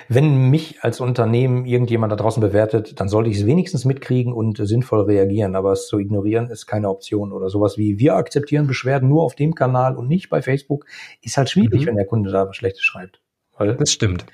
wenn 0.10 0.50
mich 0.50 0.84
als 0.84 1.00
Unternehmen 1.00 1.66
irgendjemand 1.66 2.12
da 2.12 2.16
draußen 2.16 2.42
bewertet, 2.42 3.00
dann 3.00 3.10
sollte 3.10 3.30
ich 3.30 3.38
es 3.38 3.46
wenigstens 3.46 3.86
mitkriegen 3.86 4.34
und 4.34 4.58
sinnvoll 4.58 5.02
reagieren. 5.02 5.56
Aber 5.56 5.72
es 5.72 5.88
zu 5.88 6.00
ignorieren 6.00 6.50
ist 6.50 6.68
keine 6.68 6.90
Option 6.90 7.32
oder 7.32 7.50
sowas 7.50 7.78
wie 7.78 8.00
wir 8.00 8.16
akzeptieren 8.16 8.68
Beschwerden 8.68 9.10
nur 9.10 9.24
auf 9.24 9.36
dem 9.36 9.56
Kanal 9.56 9.96
und 9.96 10.08
nicht 10.08 10.30
bei 10.30 10.42
Facebook 10.42 10.86
ist 11.22 11.38
halt 11.38 11.50
schwierig, 11.50 11.82
mhm. 11.82 11.88
wenn 11.88 11.96
der 11.96 12.06
Kunde 12.06 12.32
da 12.32 12.48
was 12.48 12.56
Schlechtes 12.56 12.84
schreibt. 12.84 13.23
Weil 13.58 13.76
das 13.76 13.92
stimmt. 13.92 14.26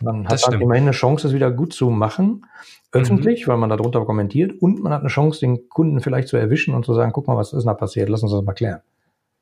Man 0.00 0.26
hat 0.28 0.42
halt 0.42 0.60
immerhin 0.60 0.84
eine 0.84 0.92
Chance, 0.92 1.28
es 1.28 1.34
wieder 1.34 1.50
gut 1.50 1.72
zu 1.72 1.90
machen, 1.90 2.46
öffentlich, 2.90 3.46
mhm. 3.46 3.50
weil 3.50 3.56
man 3.58 3.70
darunter 3.70 4.04
kommentiert 4.04 4.52
und 4.60 4.82
man 4.82 4.92
hat 4.92 5.00
eine 5.00 5.08
Chance, 5.08 5.40
den 5.40 5.68
Kunden 5.68 6.00
vielleicht 6.00 6.28
zu 6.28 6.36
erwischen 6.36 6.74
und 6.74 6.84
zu 6.84 6.94
sagen, 6.94 7.12
guck 7.12 7.26
mal, 7.26 7.36
was 7.36 7.52
ist 7.52 7.64
da 7.64 7.74
passiert, 7.74 8.08
lass 8.08 8.22
uns 8.22 8.32
das 8.32 8.42
mal 8.42 8.52
klären. 8.52 8.80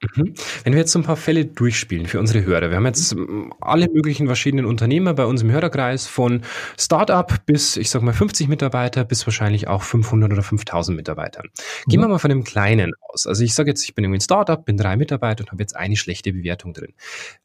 Mhm. 0.02 0.34
Wenn 0.64 0.72
wir 0.72 0.80
jetzt 0.80 0.92
so 0.92 0.98
ein 0.98 1.04
paar 1.04 1.16
Fälle 1.16 1.44
durchspielen 1.44 2.06
für 2.06 2.18
unsere 2.18 2.44
Hörer. 2.44 2.70
Wir 2.70 2.76
haben 2.76 2.86
jetzt 2.86 3.12
ähm, 3.12 3.52
alle 3.60 3.86
möglichen 3.92 4.26
verschiedenen 4.26 4.64
Unternehmer 4.64 5.12
bei 5.12 5.26
uns 5.26 5.42
im 5.42 5.50
Hörerkreis 5.50 6.06
von 6.06 6.42
Startup 6.78 7.30
bis, 7.44 7.76
ich 7.76 7.90
sag 7.90 8.02
mal, 8.02 8.14
50 8.14 8.48
Mitarbeiter 8.48 9.04
bis 9.04 9.26
wahrscheinlich 9.26 9.68
auch 9.68 9.82
500 9.82 10.32
oder 10.32 10.42
5000 10.42 10.96
Mitarbeitern. 10.96 11.48
Gehen 11.86 12.00
mhm. 12.00 12.04
wir 12.04 12.08
mal 12.08 12.18
von 12.18 12.30
dem 12.30 12.44
Kleinen 12.44 12.92
aus. 13.00 13.26
Also 13.26 13.44
ich 13.44 13.54
sage 13.54 13.70
jetzt, 13.70 13.84
ich 13.84 13.94
bin 13.94 14.04
irgendwie 14.04 14.18
ein 14.18 14.22
Startup, 14.22 14.64
bin 14.64 14.76
drei 14.76 14.96
Mitarbeiter 14.96 15.44
und 15.44 15.52
habe 15.52 15.62
jetzt 15.62 15.76
eine 15.76 15.96
schlechte 15.96 16.32
Bewertung 16.32 16.72
drin. 16.72 16.94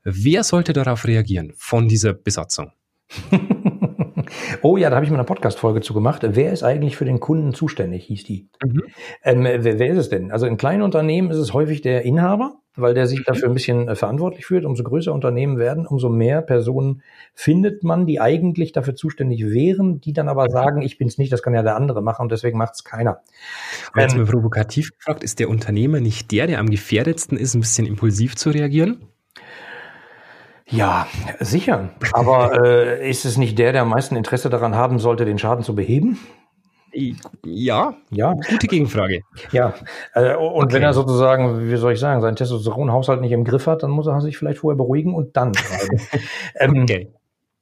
Wer 0.04 0.44
sollte 0.44 0.72
darauf 0.72 1.06
reagieren 1.06 1.54
von 1.58 1.88
dieser 1.90 2.14
Besatzung? 2.14 2.72
oh 4.62 4.78
ja, 4.78 4.90
da 4.90 4.96
habe 4.96 5.06
ich 5.06 5.12
mal 5.12 5.18
eine 5.18 5.26
Podcast-Folge 5.26 5.82
zu 5.82 5.94
gemacht. 5.94 6.22
Wer 6.24 6.52
ist 6.52 6.64
eigentlich 6.64 6.98
für 6.98 7.06
den 7.06 7.20
Kunden 7.20 7.54
zuständig, 7.54 8.06
hieß 8.06 8.24
die. 8.24 8.50
Mhm. 8.64 8.84
Ähm, 9.24 9.44
wer, 9.44 9.80
wer, 9.80 9.88
ist 9.88 9.98
es 9.98 10.10
denn? 10.10 10.32
Also 10.32 10.46
in 10.46 10.58
kleinen 10.58 10.82
Unternehmen 10.82 11.32
ist 11.32 11.38
es 11.38 11.54
häufig 11.54 11.82
der 11.82 12.04
Inhaber, 12.04 12.56
weil 12.76 12.94
der 12.94 13.08
sich 13.08 13.20
mhm. 13.20 13.24
dafür 13.26 13.50
ein 13.50 13.54
bisschen 13.54 13.88
äh, 13.88 13.96
verantwortlich 13.96 14.46
fühlt. 14.46 14.66
Umso 14.66 14.84
größer 14.84 15.14
Unternehmen 15.14 15.58
werden, 15.58 15.88
umso 15.88 16.10
mehr 16.10 16.42
Personen 16.42 17.02
findet 17.34 17.84
man, 17.84 18.06
die 18.06 18.20
eigentlich 18.20 18.72
dafür 18.72 18.96
zuständig 18.96 19.46
wären, 19.46 20.02
die 20.02 20.14
dann 20.14 20.30
aber 20.30 20.50
sagen, 20.50 20.82
ich 20.82 20.98
bin 20.98 21.08
es 21.08 21.18
nicht, 21.18 21.32
das 21.32 21.42
kann 21.42 21.54
ja 21.54 21.64
der 21.64 21.76
andere 21.76 22.02
machen 22.02 22.24
und 22.24 22.32
deswegen 22.32 22.58
macht 22.58 22.74
es 22.76 22.84
keiner. 22.84 23.22
Jetzt 23.96 24.14
ähm, 24.14 24.22
mal 24.22 24.28
provokativ 24.28 24.92
gefragt, 24.98 25.24
ist 25.24 25.40
der 25.40 25.50
Unternehmer 25.50 26.00
nicht 26.00 26.32
der, 26.32 26.48
der 26.48 26.60
am 26.60 26.70
gefährdetsten 26.70 27.38
ist, 27.38 27.56
ein 27.56 27.62
bisschen 27.62 27.86
impulsiv 27.86 28.36
zu 28.36 28.50
reagieren? 28.50 29.00
Ja, 30.70 31.08
sicher. 31.40 31.90
Aber 32.14 32.64
äh, 32.66 33.10
ist 33.10 33.26
es 33.26 33.38
nicht 33.38 33.60
der, 33.60 33.72
der 33.72 33.84
am 33.84 33.90
meisten 33.90 34.16
Interesse 34.16 34.50
daran 34.50 34.76
haben 34.76 35.00
sollte, 35.00 35.26
den 35.26 35.38
Schaden 35.38 35.64
zu 35.64 35.76
beheben? 35.76 36.20
Ja, 37.44 37.96
ja, 38.10 38.34
gute 38.34 38.68
Gegenfrage. 38.68 39.22
Ja, 39.52 39.74
äh, 40.14 40.36
und 40.36 40.66
okay. 40.66 40.76
wenn 40.76 40.84
er 40.84 40.94
sozusagen, 40.94 41.70
wie 41.70 41.76
soll 41.76 41.94
ich 41.94 42.00
sagen, 42.00 42.22
seinen 42.22 42.38
Testosteronhaushalt 42.38 43.20
nicht 43.20 43.34
im 43.34 43.44
Griff 43.44 43.68
hat, 43.68 43.84
dann 43.84 43.92
muss 43.92 44.08
er 44.08 44.22
sich 44.22 44.38
vielleicht 44.38 44.60
vorher 44.60 44.78
beruhigen 44.78 45.14
und 45.14 45.36
dann 45.36 45.54
schreiben. 45.54 46.00
ähm, 46.56 46.84
okay. 46.84 47.14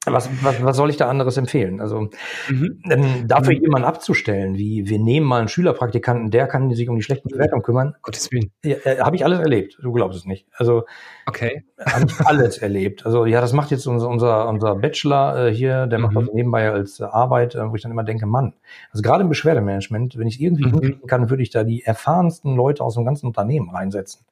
Was, 0.05 0.29
was, 0.43 0.61
was 0.61 0.75
soll 0.75 0.89
ich 0.89 0.97
da 0.97 1.09
anderes 1.09 1.37
empfehlen? 1.37 1.79
Also 1.79 2.09
mhm. 2.49 2.81
ähm, 2.89 3.27
dafür 3.27 3.55
mhm. 3.55 3.61
jemanden 3.61 3.87
abzustellen, 3.87 4.55
wie 4.55 4.89
wir 4.89 4.99
nehmen 4.99 5.25
mal 5.25 5.39
einen 5.39 5.47
Schülerpraktikanten, 5.47 6.29
der 6.29 6.47
kann 6.47 6.69
sich 6.71 6.89
um 6.89 6.95
die 6.97 7.03
schlechten 7.03 7.29
Bewertungen 7.29 7.63
kümmern. 7.63 7.95
Gottes 8.01 8.31
Willen. 8.31 8.51
Ja, 8.65 8.75
äh, 8.83 8.99
habe 8.99 9.15
ich 9.15 9.23
alles 9.23 9.39
erlebt. 9.39 9.77
Du 9.81 9.93
glaubst 9.93 10.19
es 10.19 10.25
nicht. 10.25 10.45
Also 10.53 10.83
okay, 11.25 11.63
habe 11.79 12.05
ich 12.05 12.19
alles 12.25 12.57
erlebt. 12.57 13.05
Also 13.05 13.25
ja, 13.25 13.39
das 13.39 13.53
macht 13.53 13.71
jetzt 13.71 13.87
unser 13.87 14.09
unser, 14.09 14.49
unser 14.49 14.75
Bachelor 14.75 15.47
äh, 15.47 15.53
hier, 15.53 15.87
der 15.87 15.99
mhm. 15.99 16.05
macht 16.05 16.15
das 16.17 16.33
nebenbei 16.33 16.69
als 16.69 16.99
äh, 16.99 17.03
Arbeit, 17.03 17.55
äh, 17.55 17.69
wo 17.69 17.75
ich 17.75 17.81
dann 17.81 17.91
immer 17.91 18.03
denke, 18.03 18.25
Mann, 18.25 18.53
also 18.91 19.01
gerade 19.01 19.23
im 19.23 19.29
Beschwerdemanagement, 19.29 20.17
wenn 20.17 20.27
ich 20.27 20.41
irgendwie 20.41 20.65
mhm. 20.65 20.71
hinkriegen 20.71 21.07
kann, 21.07 21.29
würde 21.29 21.43
ich 21.43 21.49
da 21.49 21.63
die 21.63 21.83
erfahrensten 21.83 22.55
Leute 22.55 22.83
aus 22.83 22.95
dem 22.95 23.05
ganzen 23.05 23.27
Unternehmen 23.27 23.69
reinsetzen. 23.69 24.25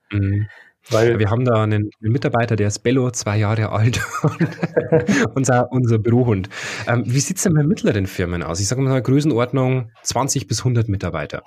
Mhm. 0.90 0.94
Weil 0.94 1.20
wir 1.20 1.30
haben 1.30 1.46
da 1.46 1.64
einen, 1.64 1.90
einen, 2.02 2.12
Mitarbeiter, 2.12 2.56
der 2.56 2.68
ist 2.68 2.80
Bello, 2.80 3.12
zwei 3.12 3.38
Jahre 3.38 3.72
alt, 3.72 4.02
unser, 5.36 5.72
unser 5.72 6.00
Bürohund. 6.00 6.50
Ähm, 6.88 7.04
wie 7.06 7.20
sieht's 7.20 7.44
denn 7.44 7.54
bei 7.54 7.64
mittleren 7.64 8.08
Firmen 8.08 8.44
aus? 8.44 8.60
Ich 8.60 8.68
sage 8.68 8.82
mal 8.82 9.02
Größenordnung 9.02 9.92
20 10.04 10.48
bis 10.48 10.60
100 10.60 10.90
Mitarbeiter. 10.90 11.44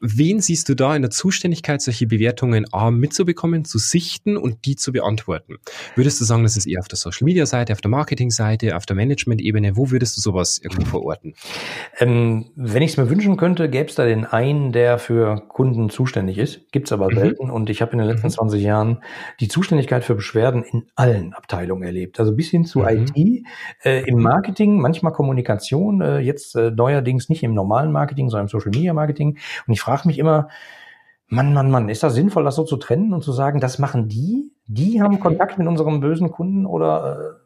Wen 0.00 0.40
siehst 0.40 0.68
du 0.68 0.74
da 0.74 0.94
in 0.94 1.02
der 1.02 1.10
Zuständigkeit, 1.10 1.80
solche 1.80 2.06
Bewertungen 2.06 2.66
A 2.70 2.90
mitzubekommen, 2.90 3.64
zu 3.64 3.78
sichten 3.78 4.36
und 4.36 4.66
die 4.66 4.76
zu 4.76 4.92
beantworten? 4.92 5.56
Würdest 5.94 6.20
du 6.20 6.24
sagen, 6.24 6.42
das 6.42 6.56
ist 6.58 6.66
eher 6.66 6.80
auf 6.80 6.88
der 6.88 6.98
Social-Media-Seite, 6.98 7.72
auf 7.72 7.80
der 7.80 7.90
Marketing-Seite, 7.90 8.76
auf 8.76 8.84
der 8.84 8.94
Management-Ebene? 8.94 9.76
Wo 9.76 9.90
würdest 9.90 10.16
du 10.18 10.20
sowas 10.20 10.60
irgendwo 10.62 10.84
verorten? 10.84 11.34
Ähm, 11.98 12.50
wenn 12.56 12.82
ich 12.82 12.92
es 12.92 12.96
mir 12.98 13.08
wünschen 13.08 13.38
könnte, 13.38 13.70
gäbe 13.70 13.88
es 13.88 13.94
da 13.94 14.04
den 14.04 14.26
einen, 14.26 14.72
der 14.72 14.98
für 14.98 15.42
Kunden 15.48 15.88
zuständig 15.88 16.36
ist. 16.36 16.70
Gibt's 16.72 16.92
aber 16.92 17.10
mhm. 17.10 17.14
selten. 17.14 17.50
Und 17.50 17.70
ich 17.70 17.80
habe 17.80 17.92
in 17.92 17.98
den 17.98 18.06
letzten 18.06 18.26
mhm. 18.26 18.32
20 18.32 18.62
Jahren 18.66 19.02
die 19.40 19.48
Zuständigkeit 19.48 20.04
für 20.04 20.14
Beschwerden 20.14 20.62
in 20.62 20.86
allen 20.94 21.32
Abteilungen 21.32 21.82
erlebt. 21.82 22.20
Also 22.20 22.34
bis 22.34 22.50
hin 22.50 22.64
zu 22.64 22.80
mhm. 22.80 22.86
IT, 22.88 23.46
äh, 23.84 24.02
im 24.06 24.20
Marketing, 24.20 24.80
manchmal 24.80 25.12
Kommunikation, 25.12 26.02
äh, 26.02 26.18
jetzt 26.18 26.54
äh, 26.56 26.70
neuerdings 26.70 27.28
nicht 27.28 27.42
im 27.42 27.54
normalen 27.54 27.92
Marketing, 27.92 28.28
sondern 28.28 28.46
im 28.46 28.50
Social-Media-Marketing. 28.50 29.38
Und 29.66 29.72
ich 29.72 29.80
frage 29.80 30.06
mich 30.06 30.18
immer, 30.18 30.48
Mann, 31.28 31.52
Mann, 31.54 31.70
Mann, 31.70 31.88
ist 31.88 32.02
das 32.02 32.14
sinnvoll, 32.14 32.44
das 32.44 32.54
so 32.54 32.64
zu 32.64 32.76
trennen 32.76 33.12
und 33.12 33.22
zu 33.22 33.32
sagen, 33.32 33.60
das 33.60 33.78
machen 33.78 34.08
die? 34.08 34.52
Die 34.68 35.02
haben 35.02 35.18
Kontakt 35.18 35.58
mit 35.58 35.66
unserem 35.66 36.00
bösen 36.00 36.30
Kunden 36.30 36.66
oder 36.66 37.18
äh, 37.18 37.45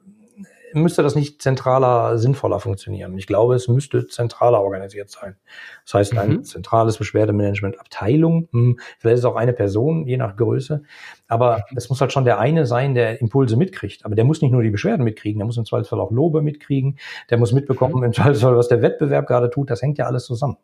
müsste 0.75 1.03
das 1.03 1.15
nicht 1.15 1.43
zentraler, 1.43 2.19
sinnvoller 2.19 2.61
funktionieren. 2.61 3.17
Ich 3.19 3.27
glaube, 3.27 3.55
es 3.55 3.69
müsste 3.69 4.07
zentraler 4.07 4.61
organisiert 4.61 5.11
sein. 5.11 5.37
Das 5.85 5.95
heißt, 5.95 6.19
ein 6.19 6.31
mhm. 6.31 6.45
zentrales 6.45 6.99
Beschwerdemanagement 6.99 7.79
Abteilung, 7.79 8.49
hm, 8.53 8.79
vielleicht 8.99 9.15
ist 9.15 9.21
es 9.21 9.25
auch 9.25 9.37
eine 9.37 9.53
Person, 9.53 10.07
je 10.07 10.17
nach 10.17 10.37
Größe. 10.37 10.83
Aber 11.29 11.65
es 11.77 11.89
muss 11.89 12.01
halt 12.01 12.13
schon 12.13 12.25
der 12.25 12.39
eine 12.39 12.67
sein, 12.67 12.95
der 12.95 13.21
Impulse 13.21 13.57
mitkriegt. 13.57 14.05
Aber 14.05 14.15
der 14.15 14.25
muss 14.25 14.43
nicht 14.43 14.53
nur 14.53 14.63
die 14.63 14.71
Beschwerden 14.71 15.05
mitkriegen, 15.05 15.39
der 15.39 15.47
muss 15.47 15.57
im 15.57 15.65
Zweifelsfall 15.65 16.01
auch 16.01 16.11
Lobe 16.11 16.43
mitkriegen, 16.43 16.99
der 17.31 17.39
muss 17.39 17.53
mitbekommen, 17.53 17.97
mhm. 17.97 18.05
im 18.05 18.13
Zweifelsfall, 18.13 18.57
was 18.57 18.69
der 18.69 18.83
Wettbewerb 18.83 19.27
gerade 19.27 19.51
tut. 19.51 19.71
Das 19.71 19.83
hängt 19.83 19.99
ja 19.99 20.07
alles 20.07 20.25
zusammen. 20.25 20.57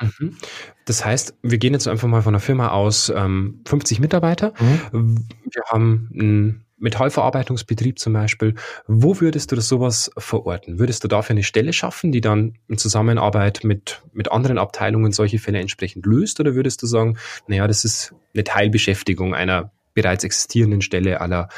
Mhm. 0.00 0.36
Das 0.84 1.04
heißt, 1.04 1.36
wir 1.42 1.58
gehen 1.58 1.72
jetzt 1.72 1.88
einfach 1.88 2.08
mal 2.08 2.22
von 2.22 2.34
einer 2.34 2.40
Firma 2.40 2.68
aus, 2.68 3.12
ähm, 3.14 3.62
50 3.66 4.00
Mitarbeiter. 4.00 4.52
Mhm. 4.92 5.28
Wir 5.50 5.62
haben 5.70 6.10
ein 6.14 6.64
Metallverarbeitungsbetrieb 6.78 7.98
zum 7.98 8.12
Beispiel. 8.12 8.54
Wo 8.86 9.20
würdest 9.20 9.50
du 9.50 9.56
das 9.56 9.68
sowas 9.68 10.10
verorten? 10.16 10.78
Würdest 10.78 11.04
du 11.04 11.08
dafür 11.08 11.34
eine 11.34 11.42
Stelle 11.42 11.72
schaffen, 11.72 12.12
die 12.12 12.20
dann 12.20 12.58
in 12.68 12.78
Zusammenarbeit 12.78 13.64
mit, 13.64 14.02
mit 14.12 14.30
anderen 14.30 14.58
Abteilungen 14.58 15.12
solche 15.12 15.38
Fälle 15.38 15.58
entsprechend 15.58 16.06
löst? 16.06 16.40
Oder 16.40 16.54
würdest 16.54 16.82
du 16.82 16.86
sagen, 16.86 17.18
naja, 17.46 17.66
das 17.66 17.84
ist 17.84 18.14
eine 18.34 18.44
Teilbeschäftigung 18.44 19.34
einer 19.34 19.72
bereits 20.00 20.22
existierenden 20.22 20.80
Stelle 20.80 21.20
aller 21.20 21.48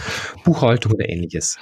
Buchhaltung 0.44 0.92
oder 0.92 1.06
ähnliches? 1.10 1.58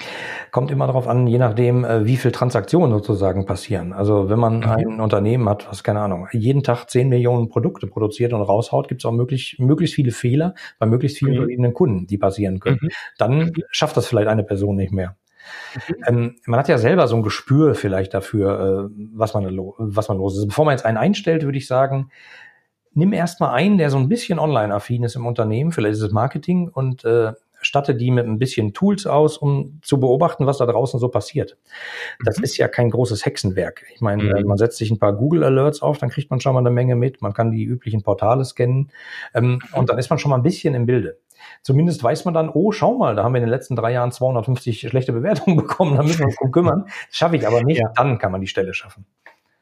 Kommt 0.52 0.70
immer 0.70 0.86
darauf 0.86 1.08
an, 1.08 1.26
je 1.26 1.38
nachdem, 1.38 1.84
äh, 1.84 2.06
wie 2.06 2.16
viel 2.16 2.30
Transaktionen 2.30 2.92
sozusagen 2.92 3.46
passieren. 3.46 3.92
Also 3.92 4.30
wenn 4.30 4.38
man 4.38 4.58
mhm. 4.58 4.64
ein 4.64 5.00
Unternehmen 5.00 5.48
hat, 5.48 5.68
was 5.68 5.82
keine 5.82 6.00
Ahnung, 6.00 6.28
jeden 6.30 6.62
Tag 6.62 6.88
10 6.88 7.08
Millionen 7.08 7.48
Produkte 7.48 7.88
produziert 7.88 8.32
und 8.32 8.42
raushaut, 8.42 8.86
gibt 8.86 9.00
es 9.00 9.06
auch 9.06 9.12
möglich, 9.12 9.56
möglichst 9.58 9.96
viele 9.96 10.12
Fehler 10.12 10.54
bei 10.78 10.86
möglichst 10.86 11.18
vielen 11.18 11.32
mhm. 11.32 11.38
verschiedenen 11.38 11.74
Kunden, 11.74 12.06
die 12.06 12.16
passieren 12.16 12.60
können. 12.60 12.78
Mhm. 12.80 12.88
Dann 13.18 13.38
mhm. 13.38 13.52
schafft 13.72 13.96
das 13.96 14.06
vielleicht 14.06 14.28
eine 14.28 14.44
Person 14.44 14.76
nicht 14.76 14.92
mehr. 14.92 15.16
Mhm. 15.74 15.94
Ähm, 16.06 16.36
man 16.46 16.60
hat 16.60 16.68
ja 16.68 16.78
selber 16.78 17.08
so 17.08 17.16
ein 17.16 17.22
Gespür 17.22 17.74
vielleicht 17.74 18.14
dafür, 18.14 18.88
äh, 18.88 18.94
was, 19.14 19.34
man, 19.34 19.44
was 19.78 20.08
man 20.08 20.18
los 20.18 20.38
ist. 20.38 20.46
Bevor 20.46 20.64
man 20.64 20.72
jetzt 20.72 20.84
einen 20.84 20.96
einstellt, 20.96 21.42
würde 21.42 21.58
ich 21.58 21.66
sagen, 21.66 22.10
nimm 22.98 23.12
erstmal 23.12 23.54
einen, 23.54 23.78
der 23.78 23.90
so 23.90 23.96
ein 23.96 24.08
bisschen 24.08 24.38
online-affin 24.38 25.04
ist 25.04 25.14
im 25.14 25.24
Unternehmen, 25.24 25.72
vielleicht 25.72 25.94
ist 25.94 26.02
es 26.02 26.10
Marketing 26.10 26.68
und 26.68 27.04
äh, 27.04 27.32
statte 27.60 27.94
die 27.94 28.10
mit 28.10 28.26
ein 28.26 28.38
bisschen 28.38 28.72
Tools 28.72 29.06
aus, 29.06 29.38
um 29.38 29.78
zu 29.82 30.00
beobachten, 30.00 30.46
was 30.46 30.58
da 30.58 30.66
draußen 30.66 30.98
so 30.98 31.08
passiert. 31.08 31.56
Das 32.24 32.38
mhm. 32.38 32.44
ist 32.44 32.56
ja 32.56 32.68
kein 32.68 32.90
großes 32.90 33.24
Hexenwerk. 33.24 33.84
Ich 33.94 34.00
meine, 34.00 34.22
mhm. 34.22 34.46
man 34.46 34.58
setzt 34.58 34.78
sich 34.78 34.90
ein 34.90 34.98
paar 34.98 35.12
Google 35.12 35.44
Alerts 35.44 35.80
auf, 35.80 35.98
dann 35.98 36.10
kriegt 36.10 36.30
man 36.30 36.40
schon 36.40 36.54
mal 36.54 36.60
eine 36.60 36.70
Menge 36.70 36.96
mit. 36.96 37.22
Man 37.22 37.32
kann 37.32 37.52
die 37.52 37.64
üblichen 37.64 38.02
Portale 38.02 38.44
scannen 38.44 38.90
ähm, 39.32 39.60
und 39.72 39.88
dann 39.88 39.98
ist 39.98 40.10
man 40.10 40.18
schon 40.18 40.30
mal 40.30 40.36
ein 40.36 40.42
bisschen 40.42 40.74
im 40.74 40.86
Bilde. 40.86 41.18
Zumindest 41.62 42.02
weiß 42.02 42.24
man 42.24 42.34
dann, 42.34 42.48
oh, 42.48 42.72
schau 42.72 42.98
mal, 42.98 43.14
da 43.14 43.22
haben 43.22 43.32
wir 43.32 43.38
in 43.38 43.44
den 43.44 43.50
letzten 43.50 43.76
drei 43.76 43.92
Jahren 43.92 44.10
250 44.10 44.88
schlechte 44.88 45.12
Bewertungen 45.12 45.56
bekommen, 45.56 45.96
da 45.96 46.02
müssen 46.02 46.20
wir 46.20 46.26
uns 46.26 46.36
drum 46.36 46.50
kümmern. 46.50 46.84
Das 46.86 47.16
schaffe 47.16 47.36
ich 47.36 47.46
aber 47.46 47.62
nicht. 47.62 47.78
Ja. 47.78 47.92
Dann 47.94 48.18
kann 48.18 48.32
man 48.32 48.40
die 48.40 48.48
Stelle 48.48 48.74
schaffen. 48.74 49.06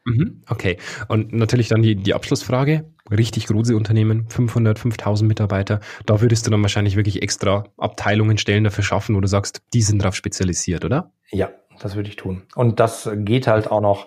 Mhm, 0.07 0.43
okay. 0.49 0.77
Und 1.09 1.33
natürlich 1.33 1.69
dann 1.69 1.83
die, 1.83 1.97
die 1.97 2.15
Abschlussfrage. 2.15 2.85
Richtig 3.11 3.47
große 3.47 3.77
Unternehmen, 3.77 4.29
500, 4.29 4.79
5000 4.79 5.27
Mitarbeiter. 5.27 5.81
Da 6.07 6.21
würdest 6.21 6.47
du 6.47 6.51
dann 6.51 6.63
wahrscheinlich 6.63 6.95
wirklich 6.97 7.23
extra 7.23 7.65
Abteilungen, 7.77 8.39
Stellen 8.39 8.65
dafür 8.65 8.85
schaffen, 8.85 9.17
wo 9.17 9.21
du 9.21 9.27
sagst, 9.27 9.63
die 9.75 9.83
sind 9.83 10.01
darauf 10.01 10.15
spezialisiert, 10.15 10.85
oder? 10.85 11.11
Ja, 11.31 11.51
das 11.81 11.97
würde 11.97 12.09
ich 12.09 12.17
tun. 12.17 12.43
Und 12.55 12.79
das 12.79 13.11
geht 13.15 13.49
halt 13.49 13.71
auch 13.71 13.81
noch 13.81 14.07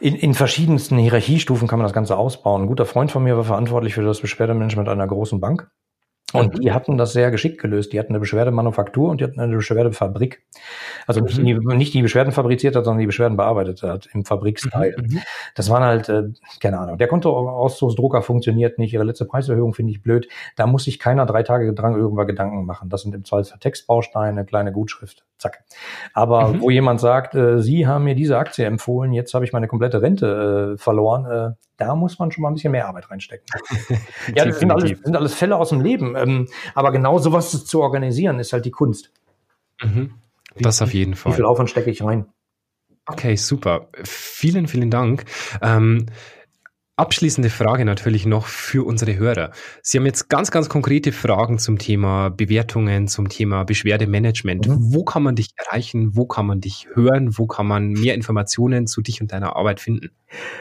in, 0.00 0.14
in 0.14 0.32
verschiedensten 0.32 0.96
Hierarchiestufen 0.96 1.68
kann 1.68 1.78
man 1.78 1.84
das 1.84 1.92
Ganze 1.92 2.16
ausbauen. 2.16 2.62
Ein 2.62 2.68
guter 2.68 2.86
Freund 2.86 3.10
von 3.10 3.22
mir 3.22 3.36
war 3.36 3.44
verantwortlich 3.44 3.94
für 3.94 4.02
das 4.02 4.20
Beschwerdemanagement 4.20 4.88
einer 4.88 5.06
großen 5.06 5.40
Bank. 5.40 5.70
Und 6.34 6.54
mhm. 6.54 6.60
die 6.60 6.72
hatten 6.72 6.98
das 6.98 7.14
sehr 7.14 7.30
geschickt 7.30 7.58
gelöst. 7.58 7.92
Die 7.92 7.98
hatten 7.98 8.12
eine 8.12 8.20
Beschwerdemanufaktur 8.20 9.08
und 9.10 9.20
die 9.20 9.24
hatten 9.24 9.40
eine 9.40 9.56
Beschwerdefabrik. 9.56 10.44
Also 11.06 11.20
nicht, 11.20 11.38
die, 11.38 11.54
mhm. 11.54 11.76
nicht 11.76 11.94
die 11.94 12.02
Beschwerden 12.02 12.32
fabriziert 12.32 12.76
hat, 12.76 12.84
sondern 12.84 13.00
die 13.00 13.06
Beschwerden 13.06 13.38
bearbeitet 13.38 13.82
hat 13.82 14.08
im 14.12 14.26
Fabriksteil. 14.26 14.94
Mhm. 14.98 15.14
mhm. 15.14 15.20
Das 15.54 15.70
waren 15.70 15.82
halt, 15.82 16.08
äh, 16.10 16.24
keine 16.60 16.78
Ahnung, 16.78 16.98
der 16.98 17.08
Kontoauszugsdrucker 17.08 18.20
funktioniert 18.20 18.78
nicht, 18.78 18.92
ihre 18.92 19.04
letzte 19.04 19.24
Preiserhöhung 19.24 19.72
finde 19.72 19.92
ich 19.92 20.02
blöd. 20.02 20.28
Da 20.56 20.66
muss 20.66 20.84
sich 20.84 20.98
keiner 20.98 21.24
drei 21.24 21.42
Tage 21.42 21.72
dran 21.72 21.96
irgendwann 21.96 22.26
Gedanken 22.26 22.66
machen. 22.66 22.90
Das 22.90 23.02
sind 23.02 23.14
im 23.14 23.24
Zweifel 23.24 23.58
Textbausteine, 23.58 24.44
kleine 24.44 24.72
Gutschrift, 24.72 25.24
zack. 25.38 25.64
Aber 26.12 26.48
mhm. 26.48 26.60
wo 26.60 26.70
jemand 26.70 27.00
sagt, 27.00 27.34
äh, 27.34 27.60
Sie 27.60 27.86
haben 27.86 28.04
mir 28.04 28.14
diese 28.14 28.36
Aktie 28.36 28.66
empfohlen, 28.66 29.12
jetzt 29.14 29.32
habe 29.32 29.46
ich 29.46 29.54
meine 29.54 29.66
komplette 29.66 30.02
Rente 30.02 30.74
äh, 30.74 30.78
verloren, 30.78 31.24
äh, 31.24 31.54
da 31.78 31.94
muss 31.94 32.18
man 32.18 32.32
schon 32.32 32.42
mal 32.42 32.50
ein 32.50 32.54
bisschen 32.54 32.72
mehr 32.72 32.88
Arbeit 32.88 33.08
reinstecken. 33.08 33.46
ja, 34.34 34.44
das 34.44 34.58
sind 34.58 34.70
alles, 34.72 34.98
sind 35.00 35.16
alles 35.16 35.34
Fälle 35.34 35.56
aus 35.56 35.68
dem 35.68 35.80
Leben. 35.80 36.16
Ähm, 36.22 36.48
aber 36.74 36.92
genau 36.92 37.18
sowas 37.18 37.64
zu 37.64 37.82
organisieren, 37.82 38.38
ist 38.38 38.52
halt 38.52 38.64
die 38.64 38.70
Kunst. 38.70 39.12
Mhm. 39.82 40.14
Das 40.60 40.82
auf 40.82 40.92
jeden 40.92 41.14
Fall. 41.14 41.32
Wie 41.32 41.36
viel 41.36 41.44
Aufwand 41.44 41.70
stecke 41.70 41.90
ich 41.90 42.02
rein? 42.02 42.26
Okay, 43.06 43.36
super. 43.36 43.88
Vielen, 44.04 44.68
vielen 44.68 44.90
Dank. 44.90 45.24
Ähm, 45.62 46.06
Abschließende 46.98 47.48
Frage 47.48 47.84
natürlich 47.84 48.26
noch 48.26 48.46
für 48.46 48.84
unsere 48.84 49.16
Hörer. 49.16 49.52
Sie 49.82 49.98
haben 49.98 50.06
jetzt 50.06 50.28
ganz, 50.28 50.50
ganz 50.50 50.68
konkrete 50.68 51.12
Fragen 51.12 51.60
zum 51.60 51.78
Thema 51.78 52.28
Bewertungen, 52.28 53.06
zum 53.06 53.28
Thema 53.28 53.62
Beschwerdemanagement. 53.62 54.66
Mhm. 54.66 54.78
Wo 54.80 55.04
kann 55.04 55.22
man 55.22 55.36
dich 55.36 55.50
erreichen? 55.54 56.16
Wo 56.16 56.26
kann 56.26 56.46
man 56.46 56.60
dich 56.60 56.88
hören? 56.94 57.38
Wo 57.38 57.46
kann 57.46 57.68
man 57.68 57.92
mehr 57.92 58.16
Informationen 58.16 58.88
zu 58.88 59.00
dich 59.00 59.20
und 59.20 59.30
deiner 59.30 59.54
Arbeit 59.54 59.78
finden? 59.78 60.10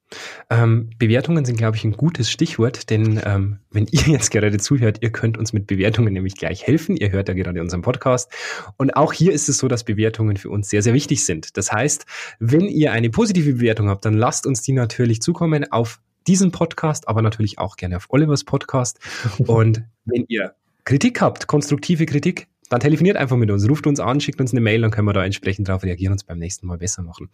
Ähm, 0.51 0.91
Bewertungen 0.99 1.45
sind, 1.45 1.57
glaube 1.57 1.77
ich, 1.77 1.85
ein 1.85 1.93
gutes 1.93 2.31
Stichwort, 2.31 2.91
denn 2.91 3.21
ähm, 3.25 3.59
wenn 3.71 3.87
ihr 3.91 4.03
jetzt 4.07 4.31
gerade 4.31 4.57
zuhört, 4.59 4.99
ihr 5.01 5.11
könnt 5.11 5.39
uns 5.39 5.53
mit 5.53 5.67
Bewertungen 5.67 6.13
nämlich 6.13 6.37
gleich 6.37 6.67
helfen. 6.67 6.97
Ihr 6.97 7.11
hört 7.11 7.29
ja 7.29 7.35
gerade 7.35 7.61
unseren 7.61 7.83
Podcast. 7.83 8.31
Und 8.77 8.97
auch 8.97 9.13
hier 9.13 9.33
ist 9.33 9.49
es 9.49 9.59
so, 9.59 9.69
dass 9.69 9.85
Bewertungen 9.85 10.37
für 10.37 10.51
uns 10.51 10.69
sehr, 10.71 10.83
sehr 10.83 10.95
wichtig 10.95 11.25
sind. 11.25 11.57
Das 11.57 11.73
heißt, 11.73 12.07
wenn 12.39 12.69
ihr 12.69 12.93
eine 12.93 13.11
positive 13.11 13.55
Bewertung 13.55 13.89
habt, 13.89 14.05
dann 14.05 14.15
lasst 14.15 14.47
uns 14.47 14.63
die 14.63 14.73
natürlich 14.73 15.23
zukommen 15.23 15.71
auf 15.73 16.01
diesen 16.27 16.53
Podcast, 16.53 17.09
aber 17.09 17.23
natürlich 17.23 17.59
auch 17.59 17.77
gerne 17.77 17.97
auf 17.97 18.07
Olivers 18.09 18.45
Podcast. 18.45 18.99
Und 19.47 19.85
wenn 20.05 20.25
ihr 20.29 20.55
Kritik 20.85 21.21
habt, 21.21 21.47
konstruktive 21.47 22.07
Kritik, 22.07 22.47
dann 22.71 22.81
telefoniert 22.81 23.17
einfach 23.17 23.37
mit 23.37 23.51
uns, 23.51 23.69
ruft 23.69 23.87
uns 23.87 24.01
an, 24.01 24.21
schickt 24.21 24.41
uns 24.41 24.53
eine 24.53 24.61
Mail, 24.61 24.81
dann 24.81 24.91
können 24.91 25.07
wir 25.07 25.13
da 25.13 25.25
entsprechend 25.25 25.69
darauf 25.69 25.85
reagieren 25.85 26.13
und 26.13 26.21
es 26.21 26.25
beim 26.25 26.39
nächsten 26.39 26.67
Mal 26.67 26.79
besser 26.79 27.03
machen. 27.03 27.29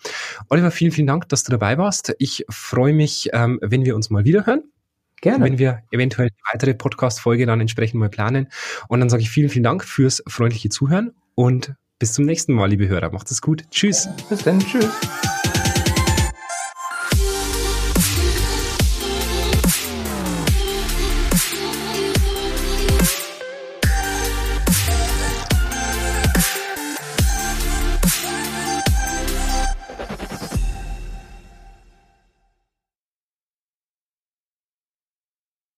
Oliver, 0.48 0.70
vielen, 0.70 0.92
vielen 0.92 1.06
Dank, 1.06 1.28
dass 1.28 1.44
du 1.44 1.50
dabei 1.50 1.78
warst. 1.78 2.14
Ich 2.18 2.44
freue 2.48 2.92
mich, 2.92 3.30
ähm, 3.32 3.58
wenn 3.62 3.84
wir 3.84 3.94
uns 3.94 4.10
mal 4.10 4.24
wieder 4.24 4.46
hören. 4.46 4.64
Gerne. 5.20 5.44
Wenn 5.44 5.58
wir 5.58 5.82
eventuell 5.90 6.28
eine 6.28 6.54
weitere 6.54 6.74
Podcast-Folge 6.74 7.44
dann 7.44 7.60
entsprechend 7.60 8.00
mal 8.00 8.08
planen. 8.08 8.48
Und 8.88 9.00
dann 9.00 9.10
sage 9.10 9.22
ich 9.22 9.30
vielen, 9.30 9.50
vielen 9.50 9.64
Dank 9.64 9.84
fürs 9.84 10.22
freundliche 10.26 10.70
Zuhören 10.70 11.12
und 11.34 11.74
bis 11.98 12.14
zum 12.14 12.24
nächsten 12.24 12.54
Mal, 12.54 12.70
liebe 12.70 12.88
Hörer. 12.88 13.12
Macht 13.12 13.30
es 13.30 13.42
gut. 13.42 13.64
Tschüss. 13.70 14.08
Bis 14.30 14.42
dann. 14.42 14.58
Tschüss. 14.60 14.88